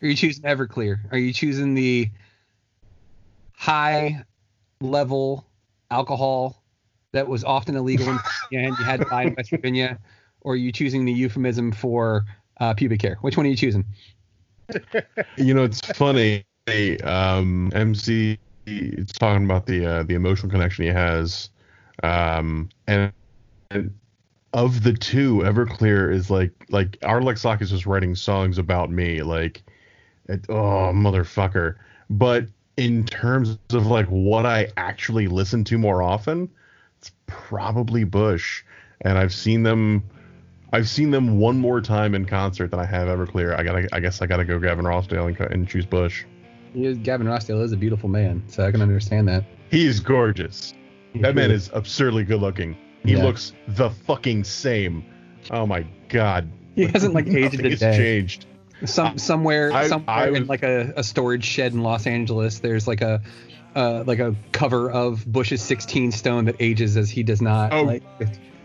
[0.01, 1.01] Are you choosing Everclear?
[1.11, 2.09] Are you choosing the
[3.57, 4.23] high
[4.81, 5.45] level
[5.91, 6.63] alcohol
[7.11, 8.21] that was often illegal in
[8.53, 9.99] and you had to buy in West Virginia?
[10.43, 12.25] Or are you choosing the euphemism for
[12.61, 13.19] uh, pubic hair?
[13.23, 13.85] Which one are you choosing?
[15.37, 16.45] You know, it's funny.
[17.03, 18.39] Um, MC
[18.69, 21.51] is talking about the uh, the emotional connection he has,
[22.05, 23.13] um, and,
[23.73, 23.93] and
[24.53, 29.63] of the two, Everclear is like like Art Alexakis was writing songs about me, like
[30.29, 31.77] it, oh motherfucker.
[32.09, 36.51] But in terms of like what I actually listen to more often,
[36.99, 38.65] it's probably Bush,
[39.01, 40.05] and I've seen them.
[40.73, 43.57] I've seen them one more time in concert than I have Everclear.
[43.57, 46.25] I gotta, I guess I gotta go Gavin Rossdale and, and choose Bush.
[46.75, 49.45] Gavin Rossdale is a beautiful man, so I can understand that.
[49.71, 50.75] He is gorgeous.
[51.13, 52.77] He's that man is absurdly good looking.
[53.07, 53.23] He yeah.
[53.23, 55.05] looks the fucking same.
[55.51, 56.51] Oh my god.
[56.75, 57.97] He hasn't like aged a day.
[57.97, 58.47] changed.
[58.85, 62.59] Some somewhere I, somewhere I was, in like a, a storage shed in Los Angeles,
[62.59, 63.23] there's like a
[63.77, 67.73] uh, like a cover of Bush's 16 Stone that ages as he does not.
[67.73, 68.03] Oh, like,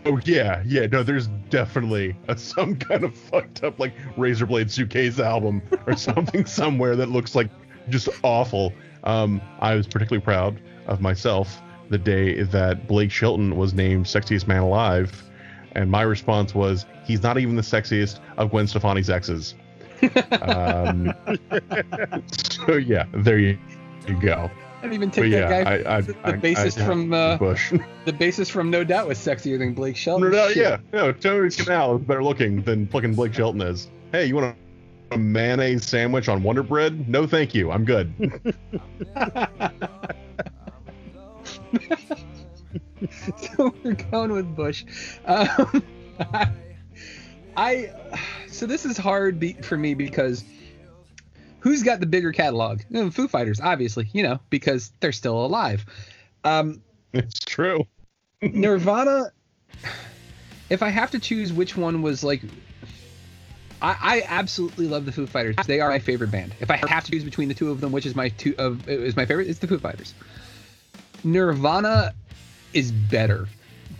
[0.06, 0.86] oh yeah, yeah.
[0.86, 6.46] No, there's definitely a, some kind of fucked up like Razorblade Suitcase album or something
[6.46, 7.50] somewhere that looks like
[7.90, 8.72] just awful.
[9.04, 11.62] Um, I was particularly proud of myself
[11.92, 15.22] the day that Blake Shelton was named sexiest man alive,
[15.72, 19.54] and my response was, "He's not even the sexiest of Gwen Stefani's exes."
[20.42, 21.14] um,
[22.66, 23.58] so yeah, there you,
[24.08, 24.50] you go.
[24.78, 25.70] I didn't even take but that yeah, guy.
[25.70, 27.70] I, I, the, the bassist from uh, Bush.
[28.04, 30.30] the bassist from No Doubt was sexier than Blake Shelton.
[30.30, 33.88] No Doubt, yeah, no, Tony Kanal is better looking than fucking Blake Shelton is.
[34.10, 34.56] Hey, you want
[35.12, 37.08] a mayonnaise sandwich on Wonder Bread?
[37.08, 37.70] No, thank you.
[37.70, 38.12] I'm good.
[43.36, 44.84] so we're going with Bush.
[45.24, 45.82] Um,
[47.56, 47.90] I
[48.48, 50.44] so this is hard be, for me because
[51.60, 52.80] who's got the bigger catalog?
[53.12, 55.84] Foo Fighters, obviously, you know, because they're still alive.
[56.44, 57.86] Um, it's true.
[58.42, 59.32] Nirvana.
[60.70, 62.42] If I have to choose which one was like
[63.82, 65.56] I, I, absolutely love the Foo Fighters.
[65.66, 66.54] They are my favorite band.
[66.60, 68.88] If I have to choose between the two of them, which is my two of
[68.88, 70.14] is my favorite, it's the Foo Fighters.
[71.24, 72.14] Nirvana
[72.72, 73.48] is better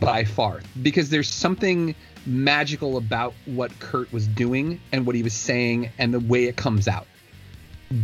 [0.00, 1.94] by far because there's something
[2.26, 6.56] magical about what Kurt was doing and what he was saying and the way it
[6.56, 7.06] comes out.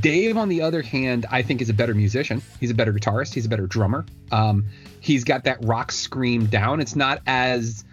[0.00, 2.42] Dave, on the other hand, I think is a better musician.
[2.60, 3.32] He's a better guitarist.
[3.32, 4.04] He's a better drummer.
[4.30, 4.66] Um,
[5.00, 6.80] he's got that rock scream down.
[6.80, 7.84] It's not as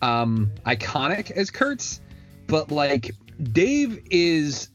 [0.00, 2.00] um, iconic as Kurt's,
[2.46, 3.14] but like
[3.52, 4.68] Dave is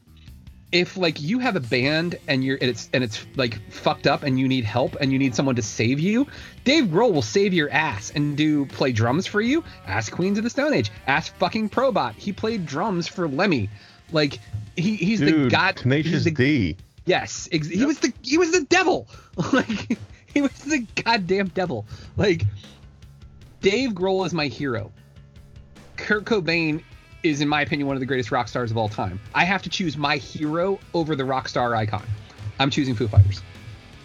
[0.70, 4.22] if like you have a band and you're and it's and it's like fucked up
[4.22, 6.26] and you need help and you need someone to save you,
[6.64, 9.64] Dave Grohl will save your ass and do play drums for you.
[9.86, 10.90] Ask Queens of the Stone Age.
[11.06, 12.14] Ask fucking Probot.
[12.14, 13.70] He played drums for Lemmy.
[14.12, 14.40] Like
[14.76, 15.76] he he's Dude, the god.
[15.76, 16.76] Tenacious the, D.
[17.06, 19.08] Yes, ex- he was the he was the devil.
[19.52, 21.86] like he was the goddamn devil.
[22.16, 22.44] Like
[23.62, 24.92] Dave Grohl is my hero.
[25.96, 26.82] Kurt Cobain
[27.22, 29.18] is, in my opinion, one of the greatest rock stars of all time.
[29.34, 32.04] I have to choose my hero over the rock star icon.
[32.58, 33.42] I'm choosing Foo Fighters.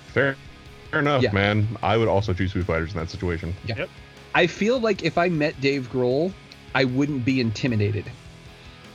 [0.07, 0.36] Fair,
[0.91, 1.32] fair enough, yeah.
[1.32, 1.68] man.
[1.82, 3.53] I would also choose Foo Fighters in that situation.
[3.66, 3.78] Yeah.
[3.78, 3.89] Yep.
[4.36, 6.32] I feel like if I met Dave Grohl,
[6.76, 8.05] I wouldn't be intimidated.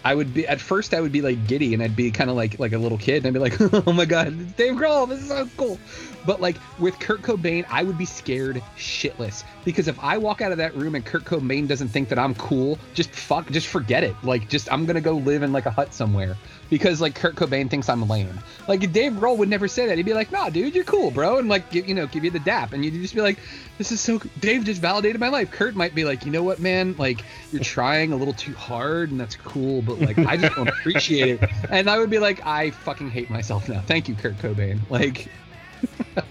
[0.05, 2.37] I would be at first I would be like giddy and I'd be kind of
[2.37, 5.09] like like a little kid and I'd be like, oh my god, it's Dave Grohl,
[5.09, 5.79] this is so cool.
[6.27, 10.53] But like with Kurt Cobain, I would be scared shitless because if I walk out
[10.53, 14.05] of that room and Kurt Cobain doesn't think that I'm cool, just fuck, just forget
[14.05, 14.15] it.
[14.23, 16.37] Like just I'm gonna go live in like a hut somewhere
[16.71, 18.41] because like Kurt Cobain thinks I'm lame.
[18.67, 19.97] Like Dave Grohl would never say that.
[19.97, 22.31] He'd be like, "Nah, dude, you're cool, bro," and like give, you know give you
[22.31, 23.39] the dap, and you'd just be like,
[23.79, 25.51] "This is so." Dave just validated my life.
[25.51, 26.95] Kurt might be like, "You know what, man?
[26.99, 30.69] Like you're trying a little too hard, and that's cool, but like I just don't
[30.69, 33.81] appreciate it." And I would be like, "I fucking hate myself now.
[33.81, 35.29] Thank you, Kurt Cobain." Like.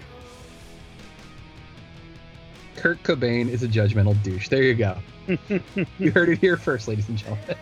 [2.76, 4.48] Kurt Cobain is a judgmental douche.
[4.48, 4.96] There you go.
[5.98, 7.56] you heard it here first, ladies and gentlemen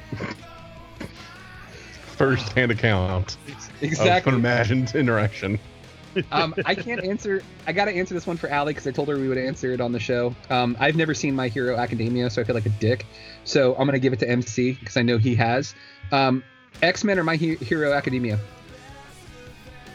[2.17, 3.37] first-hand account
[3.81, 5.59] exactly of an imagined interaction.
[6.33, 7.43] um, I can't answer.
[7.67, 9.73] I got to answer this one for Allie because I told her we would answer
[9.73, 10.35] it on the show.
[10.51, 13.07] Um, I've never seen My Hero Academia, so I feel like a dick.
[13.45, 15.75] So I'm gonna give it to MC because I know he has.
[16.12, 16.43] Um,
[16.83, 18.39] X Men or My Hero Academia?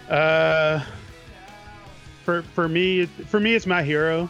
[0.10, 0.84] Uh,
[2.24, 4.30] for for me, for me, it's My Hero.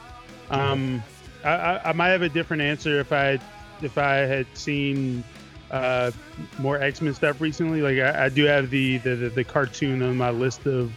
[0.49, 1.03] Um,
[1.43, 3.39] I, I, I might have a different answer if I
[3.81, 5.23] if I had seen
[5.71, 6.11] uh,
[6.59, 7.81] more X Men stuff recently.
[7.81, 10.91] Like I, I do have the, the, the the cartoon on my list of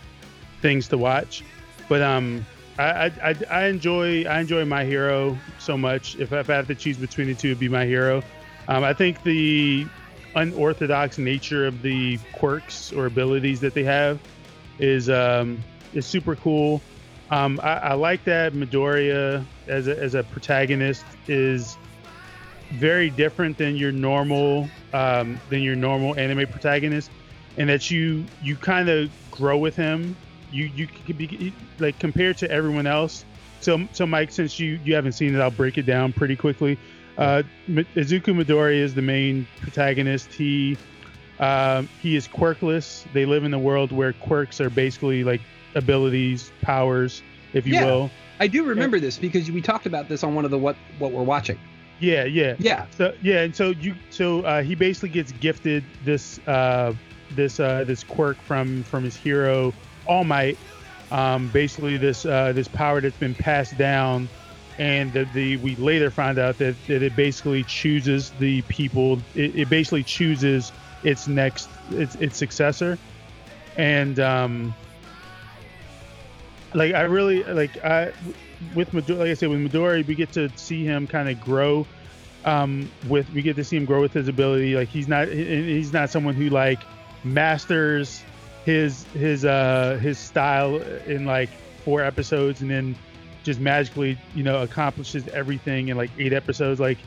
[0.60, 1.42] things to watch,
[1.88, 2.44] but um,
[2.78, 6.16] I, I, I enjoy I enjoy My Hero so much.
[6.16, 8.22] If, if I have to choose between the two, it'd be My Hero.
[8.68, 9.86] Um, I think the
[10.34, 14.18] unorthodox nature of the quirks or abilities that they have
[14.78, 15.62] is um,
[15.92, 16.82] is super cool.
[17.30, 21.78] Um, I, I, like that Midoriya as a, as a protagonist is
[22.74, 27.10] very different than your normal um, than your normal anime protagonist,
[27.56, 30.16] and that you you kind of grow with him.
[30.50, 33.24] You you could be like compared to everyone else.
[33.60, 36.78] So so Mike, since you you haven't seen it, I'll break it down pretty quickly.
[37.16, 40.32] Uh, Izuku Midori is the main protagonist.
[40.32, 40.76] He
[41.38, 43.04] um, he is quirkless.
[43.12, 45.40] They live in the world where quirks are basically like
[45.74, 47.22] abilities, powers,
[47.52, 48.10] if you yeah, will.
[48.40, 51.12] I do remember this because we talked about this on one of the what what
[51.12, 51.58] we're watching.
[52.00, 52.86] Yeah, yeah, yeah.
[52.96, 56.92] So yeah, and so you so uh, he basically gets gifted this uh,
[57.30, 59.72] this uh, this quirk from from his hero
[60.06, 60.58] All Might.
[61.10, 64.28] Um, basically, this uh, this power that's been passed down,
[64.78, 69.20] and the, the we later find out that, that it basically chooses the people.
[69.34, 70.72] It, it basically chooses
[71.04, 72.98] its next its its successor,
[73.76, 74.74] and um,
[76.74, 78.12] like I really like I
[78.74, 81.86] with Midori, like I said, with Midori, we get to see him kind of grow.
[82.44, 84.74] Um, with we get to see him grow with his ability.
[84.76, 86.80] Like he's not he's not someone who like
[87.24, 88.22] masters
[88.64, 90.76] his his uh his style
[91.06, 91.48] in like
[91.84, 92.96] four episodes and then
[93.44, 96.80] just magically you know accomplishes everything in like eight episodes.
[96.80, 96.98] Like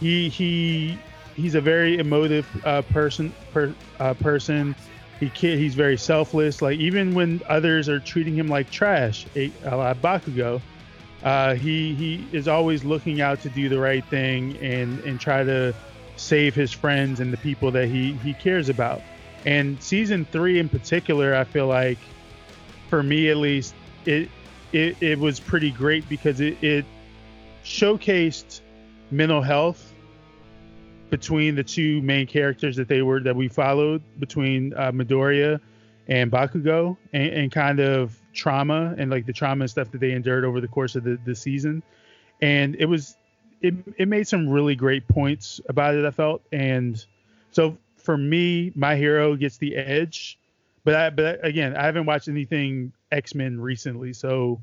[0.00, 0.98] he he
[1.34, 4.74] he's a very emotive uh, person per, uh, person.
[5.18, 6.62] He he's very selfless.
[6.62, 10.60] Like even when others are treating him like trash, a, a la Bakugo,
[11.24, 15.44] uh, he he is always looking out to do the right thing and and try
[15.44, 15.74] to
[16.16, 19.00] save his friends and the people that he he cares about.
[19.44, 21.98] And season three in particular, I feel like,
[22.88, 24.28] for me at least, it
[24.72, 26.84] it, it was pretty great because it, it
[27.64, 28.60] showcased
[29.10, 29.92] mental health
[31.10, 35.60] between the two main characters that they were that we followed between uh, Midoriya
[36.08, 40.12] and Bakugo and, and kind of trauma and like the trauma and stuff that they
[40.12, 41.82] endured over the course of the, the season.
[42.40, 43.16] And it was
[43.60, 46.42] it, it made some really great points about it, I felt.
[46.50, 47.02] And
[47.52, 50.38] so for me, my hero gets the edge.
[50.84, 54.60] But I, but again, I haven't watched anything X Men recently, so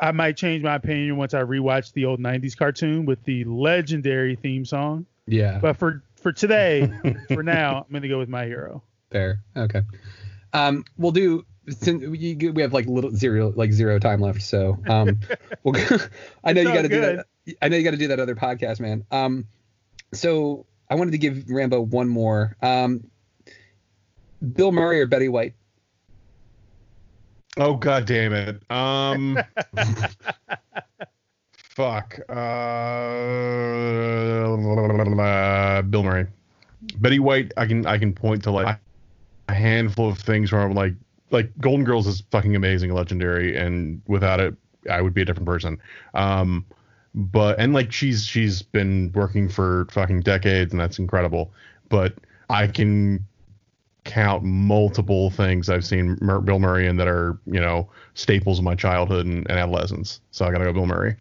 [0.00, 4.34] I might change my opinion once I rewatch the old '90s cartoon with the legendary
[4.34, 5.06] theme song.
[5.28, 5.60] Yeah.
[5.60, 6.90] But for for today,
[7.28, 8.82] for now, I'm gonna go with my hero.
[9.12, 9.42] Fair.
[9.56, 9.82] Okay.
[10.52, 15.18] Um, we'll do we have like little zero like zero time left so um
[15.64, 15.74] we'll
[16.44, 17.26] i know you got to do that
[17.60, 19.04] i know you got to do that other podcast man.
[19.10, 19.46] Um
[20.12, 22.56] so i wanted to give rambo one more.
[22.62, 23.10] Um
[24.54, 25.54] bill murray or betty white?
[27.56, 28.62] Oh god damn it.
[28.70, 29.38] Um
[31.52, 32.20] fuck.
[32.28, 32.32] Uh,
[35.18, 36.26] uh bill murray.
[36.98, 38.78] Betty white i can i can point to like
[39.48, 40.94] a handful of things where i'm like
[41.30, 44.54] like Golden Girls is fucking amazing, legendary, and without it,
[44.90, 45.78] I would be a different person.
[46.14, 46.64] Um,
[47.14, 51.52] but and like she's she's been working for fucking decades, and that's incredible.
[51.88, 52.14] But
[52.50, 53.24] I can
[54.04, 58.64] count multiple things I've seen Mur- Bill Murray in that are you know staples of
[58.64, 60.20] my childhood and, and adolescence.
[60.30, 61.16] So I gotta go Bill Murray.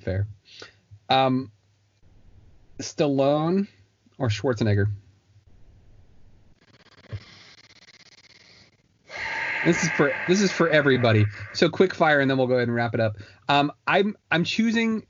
[0.00, 0.26] Fair.
[1.08, 1.52] Um,
[2.80, 3.68] Stallone
[4.18, 4.90] or Schwarzenegger?
[9.66, 11.26] This is for this is for everybody.
[11.52, 13.16] So quick fire, and then we'll go ahead and wrap it up.
[13.48, 15.04] Um, I'm I'm choosing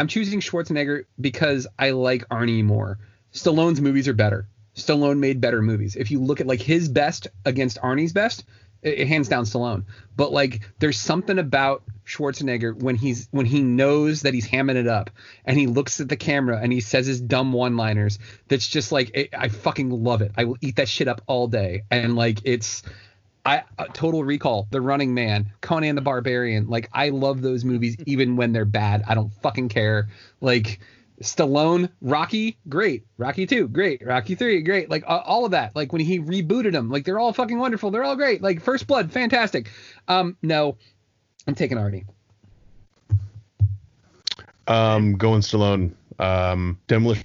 [0.00, 2.98] I'm choosing Schwarzenegger because I like Arnie more.
[3.32, 4.48] Stallone's movies are better.
[4.74, 5.94] Stallone made better movies.
[5.94, 8.44] If you look at like his best against Arnie's best,
[8.84, 9.84] Eh, eh, hands down Stallone.
[10.16, 14.88] But like there's something about Schwarzenegger when he's when he knows that he's hamming it
[14.88, 15.10] up
[15.44, 18.18] and he looks at the camera and he says his dumb one-liners
[18.48, 20.32] that's just like it, I fucking love it.
[20.36, 22.82] I will eat that shit up all day and like it's
[23.44, 26.68] I uh, Total Recall, The Running Man, Conan the Barbarian.
[26.68, 29.04] Like I love those movies even when they're bad.
[29.06, 30.08] I don't fucking care.
[30.40, 30.80] Like
[31.22, 33.04] Stallone, Rocky, great.
[33.16, 34.04] Rocky 2, great.
[34.04, 34.90] Rocky 3, great.
[34.90, 35.74] Like uh, all of that.
[35.74, 37.90] Like when he rebooted them, like they're all fucking wonderful.
[37.90, 38.42] They're all great.
[38.42, 39.70] Like First Blood, fantastic.
[40.08, 40.76] Um no,
[41.46, 42.04] I'm taking Arnie.
[44.66, 45.92] Um going Stallone.
[46.18, 47.24] Um Demolition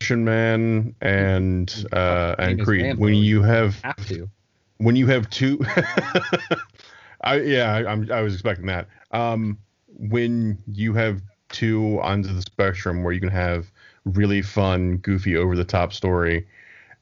[0.00, 2.96] Man and uh and Creed.
[2.98, 4.30] When you have, have to
[4.78, 5.64] when you have two
[7.22, 8.88] I yeah, I, am I was expecting that.
[9.10, 9.58] Um
[9.88, 11.22] when you have
[11.54, 13.70] two ends of the spectrum where you can have
[14.04, 16.46] really fun, goofy, over the top story,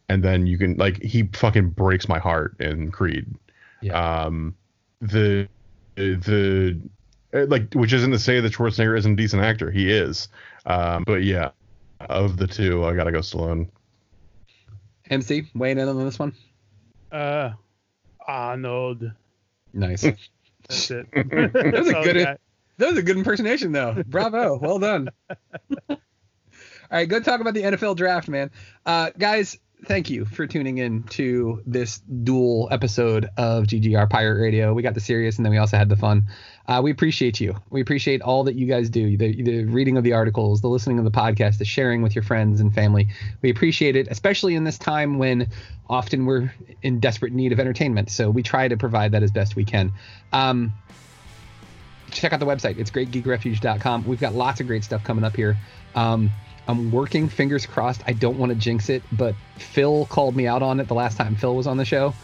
[0.08, 3.26] and then you can like he fucking breaks my heart in Creed.
[3.80, 4.24] Yeah.
[4.24, 4.54] Um
[5.00, 5.48] the
[5.96, 6.78] the
[7.32, 9.70] like which isn't to say that Schwarzenegger isn't a decent actor.
[9.70, 10.28] He is.
[10.66, 11.50] Um but yeah,
[12.00, 13.68] of the two, I gotta go Stallone.
[15.10, 16.34] MC, weighing in on this one?
[17.10, 17.50] Uh,
[18.26, 19.10] Arnold.
[19.74, 20.02] Nice.
[20.02, 21.06] That's it.
[21.12, 22.38] that was a good.
[22.82, 24.02] That was a good impersonation, though.
[24.08, 24.58] Bravo.
[24.58, 25.08] well done.
[25.88, 25.96] All
[26.90, 28.50] right, go talk about the NFL draft, man.
[28.84, 34.74] Uh, guys, thank you for tuning in to this dual episode of GGR Pirate Radio.
[34.74, 36.24] We got the serious, and then we also had the fun.
[36.66, 37.54] Uh, we appreciate you.
[37.70, 40.98] We appreciate all that you guys do the, the reading of the articles, the listening
[40.98, 43.06] of the podcast, the sharing with your friends and family.
[43.42, 45.50] We appreciate it, especially in this time when
[45.88, 46.52] often we're
[46.82, 48.10] in desperate need of entertainment.
[48.10, 49.92] So we try to provide that as best we can.
[50.32, 50.72] Um,
[52.12, 52.78] check out the website.
[52.78, 54.06] It's greatgeekrefuge.com.
[54.06, 55.56] We've got lots of great stuff coming up here.
[55.94, 56.30] Um,
[56.68, 58.02] I'm working, fingers crossed.
[58.06, 61.16] I don't want to jinx it, but Phil called me out on it the last
[61.16, 62.14] time Phil was on the show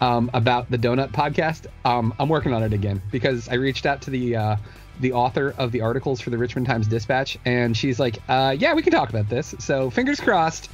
[0.00, 1.66] um, about the Donut podcast.
[1.84, 4.56] Um, I'm working on it again because I reached out to the uh,
[5.00, 8.74] the author of the articles for the Richmond Times Dispatch, and she's like, uh, "Yeah,
[8.74, 10.70] we can talk about this." So fingers crossed.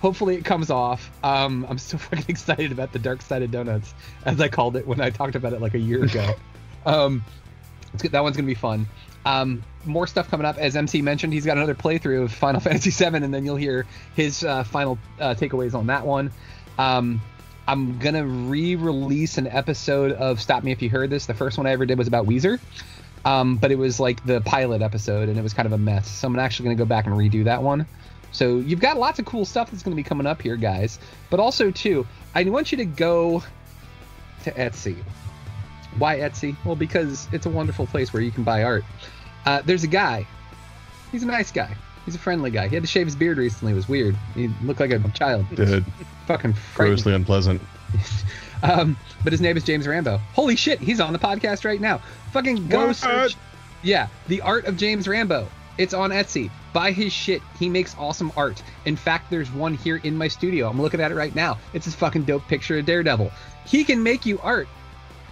[0.00, 1.10] Hopefully it comes off.
[1.22, 3.94] Um, I'm so fucking excited about the Dark Side of Donuts,
[4.24, 6.34] as I called it when I talked about it like a year ago.
[7.94, 8.86] that one's gonna be fun.
[9.24, 10.58] Um, more stuff coming up.
[10.58, 13.86] As MC mentioned, he's got another playthrough of Final Fantasy VII, and then you'll hear
[14.14, 16.32] his uh, final uh, takeaways on that one.
[16.78, 17.20] Um,
[17.68, 21.26] I'm gonna re-release an episode of Stop Me If You Heard This.
[21.26, 22.58] The first one I ever did was about Weezer,
[23.24, 26.10] um, but it was like the pilot episode, and it was kind of a mess.
[26.10, 27.86] So I'm actually gonna go back and redo that one.
[28.32, 30.98] So you've got lots of cool stuff that's gonna be coming up here, guys.
[31.28, 33.42] But also too, I want you to go
[34.44, 34.96] to Etsy.
[36.00, 36.56] Why Etsy?
[36.64, 38.84] Well, because it's a wonderful place where you can buy art.
[39.44, 40.26] Uh, there's a guy.
[41.12, 41.76] He's a nice guy.
[42.06, 42.68] He's a friendly guy.
[42.68, 43.72] He had to shave his beard recently.
[43.72, 44.16] It was weird.
[44.34, 45.44] He looked like a child.
[45.54, 45.84] Did.
[46.26, 47.60] Fucking grossly unpleasant.
[48.62, 50.16] um, but his name is James Rambo.
[50.32, 52.00] Holy shit, he's on the podcast right now.
[52.32, 52.96] Fucking go what?
[52.96, 53.36] search.
[53.82, 55.48] Yeah, the art of James Rambo.
[55.76, 56.50] It's on Etsy.
[56.72, 57.42] Buy his shit.
[57.58, 58.62] He makes awesome art.
[58.86, 60.68] In fact, there's one here in my studio.
[60.68, 61.58] I'm looking at it right now.
[61.74, 63.30] It's his fucking dope picture of Daredevil.
[63.66, 64.68] He can make you art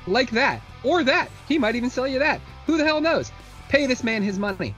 [0.09, 1.31] like that or that.
[1.47, 2.41] He might even sell you that.
[2.67, 3.31] Who the hell knows?
[3.69, 4.75] Pay this man his money.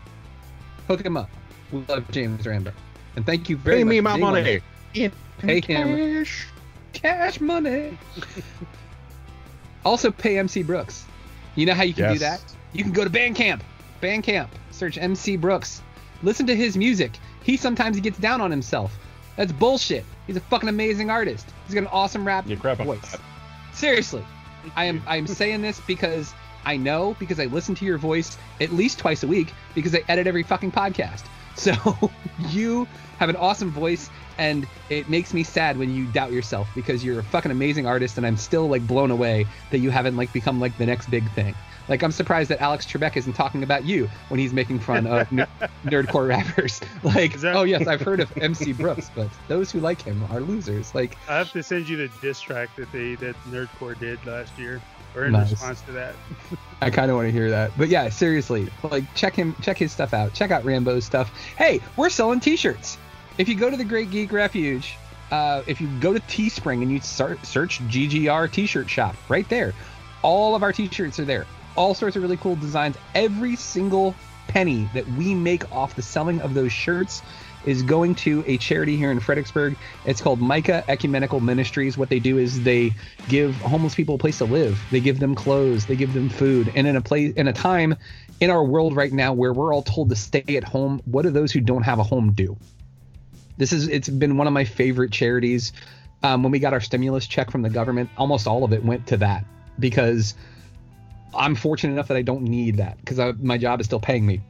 [0.89, 1.31] Hook him up.
[1.73, 2.73] We love James Rambo.
[3.17, 3.91] And thank you very Pay much.
[3.91, 4.61] Pay me my money.
[4.95, 6.25] In pay him.
[6.25, 6.47] Cash.
[6.93, 7.97] Cash money.
[9.85, 11.05] also pay MC Brooks.
[11.55, 12.13] You know how you can yes.
[12.15, 12.43] do that?
[12.73, 13.61] You can go to Bandcamp.
[14.03, 14.49] Bandcamp.
[14.71, 15.83] Search MC Brooks.
[16.23, 17.13] Listen to his music.
[17.43, 18.97] He sometimes gets down on himself.
[19.37, 20.05] That's bullshit.
[20.27, 21.49] He's a fucking amazing artist.
[21.67, 23.17] He's got an awesome rap You're voice.
[23.73, 24.25] Seriously.
[24.77, 26.35] I am I am saying this because
[26.65, 30.03] I know because I listen to your voice at least twice a week because I
[30.09, 31.25] edit every fucking podcast.
[31.57, 31.75] So
[32.49, 32.87] you
[33.19, 34.09] have an awesome voice
[34.39, 38.17] and it makes me sad when you doubt yourself because you're a fucking amazing artist
[38.17, 41.29] and I'm still like blown away that you haven't like become like the next big
[41.33, 41.55] thing.
[41.91, 45.29] Like I'm surprised that Alex Trebek isn't talking about you when he's making fun of
[45.85, 46.81] nerdcore rappers.
[47.03, 50.95] Like, oh yes, I've heard of MC Brooks, but those who like him are losers.
[50.95, 54.57] Like, I have to send you the diss track that they that nerdcore did last
[54.59, 54.83] year
[55.17, 55.51] or in nice.
[55.51, 56.15] response to that.
[56.83, 57.73] I kind of want to hear that.
[57.77, 60.35] But yeah, seriously, like check him, check his stuff out.
[60.35, 61.33] Check out Rambo's stuff.
[61.57, 62.99] Hey, we're selling T-shirts.
[63.39, 64.97] If you go to the Great Geek Refuge,
[65.31, 69.73] uh, if you go to Teespring and you search GGR T-shirt shop, right there,
[70.23, 71.47] all of our T-shirts are there.
[71.77, 72.97] All sorts of really cool designs.
[73.15, 74.15] Every single
[74.49, 77.23] penny that we make off the selling of those shirts
[77.65, 79.77] is going to a charity here in Fredericksburg.
[80.05, 81.97] It's called Micah Ecumenical Ministries.
[81.97, 82.93] What they do is they
[83.29, 84.81] give homeless people a place to live.
[84.91, 87.97] They give them clothes, they give them food, and in a place in a time
[88.41, 91.31] in our world right now where we're all told to stay at home, what do
[91.31, 92.57] those who don't have a home do?
[93.59, 95.73] This is it's been one of my favorite charities.
[96.23, 99.07] Um, when we got our stimulus check from the government, almost all of it went
[99.09, 99.45] to that
[99.79, 100.35] because
[101.35, 104.41] I'm fortunate enough that I don't need that because my job is still paying me.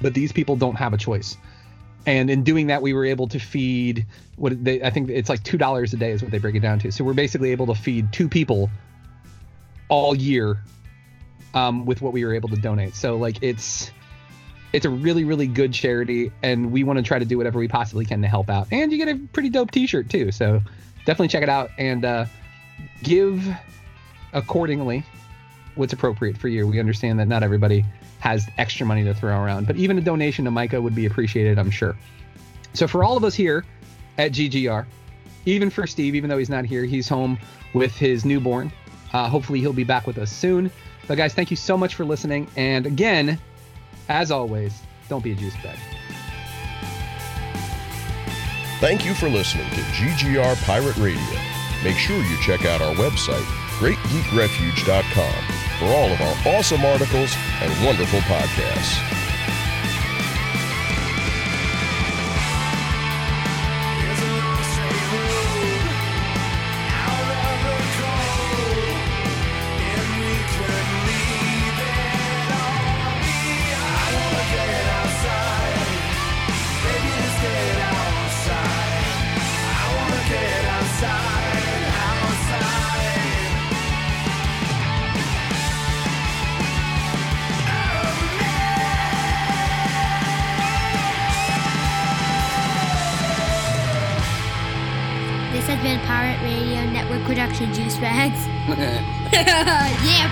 [0.00, 1.36] But these people don't have a choice.
[2.06, 4.06] And in doing that, we were able to feed
[4.36, 6.60] what they, I think it's like two dollars a day is what they break it
[6.60, 6.90] down to.
[6.90, 8.70] So we're basically able to feed two people
[9.88, 10.58] all year
[11.54, 12.96] um, with what we were able to donate.
[12.96, 13.90] So like it's
[14.72, 17.68] it's a really really good charity, and we want to try to do whatever we
[17.68, 18.68] possibly can to help out.
[18.72, 20.32] And you get a pretty dope T-shirt too.
[20.32, 20.60] So
[21.04, 22.26] definitely check it out and uh,
[23.02, 23.46] give
[24.32, 25.04] accordingly
[25.74, 26.66] what's appropriate for you.
[26.66, 27.84] We understand that not everybody
[28.20, 31.58] has extra money to throw around, but even a donation to Micah would be appreciated,
[31.58, 31.96] I'm sure.
[32.74, 33.64] So for all of us here
[34.18, 34.86] at GGR,
[35.44, 37.38] even for Steve, even though he's not here, he's home
[37.74, 38.72] with his newborn.
[39.12, 40.70] Uh, hopefully he'll be back with us soon.
[41.08, 42.48] But guys, thank you so much for listening.
[42.56, 43.38] And again,
[44.08, 45.78] as always, don't be a juice bag.
[48.80, 51.22] Thank you for listening to GGR Pirate Radio.
[51.84, 53.46] Make sure you check out our website,
[53.78, 55.44] greatgeekrefuge.com
[55.78, 59.21] for all of our awesome articles and wonderful podcasts.
[100.04, 100.31] yeah.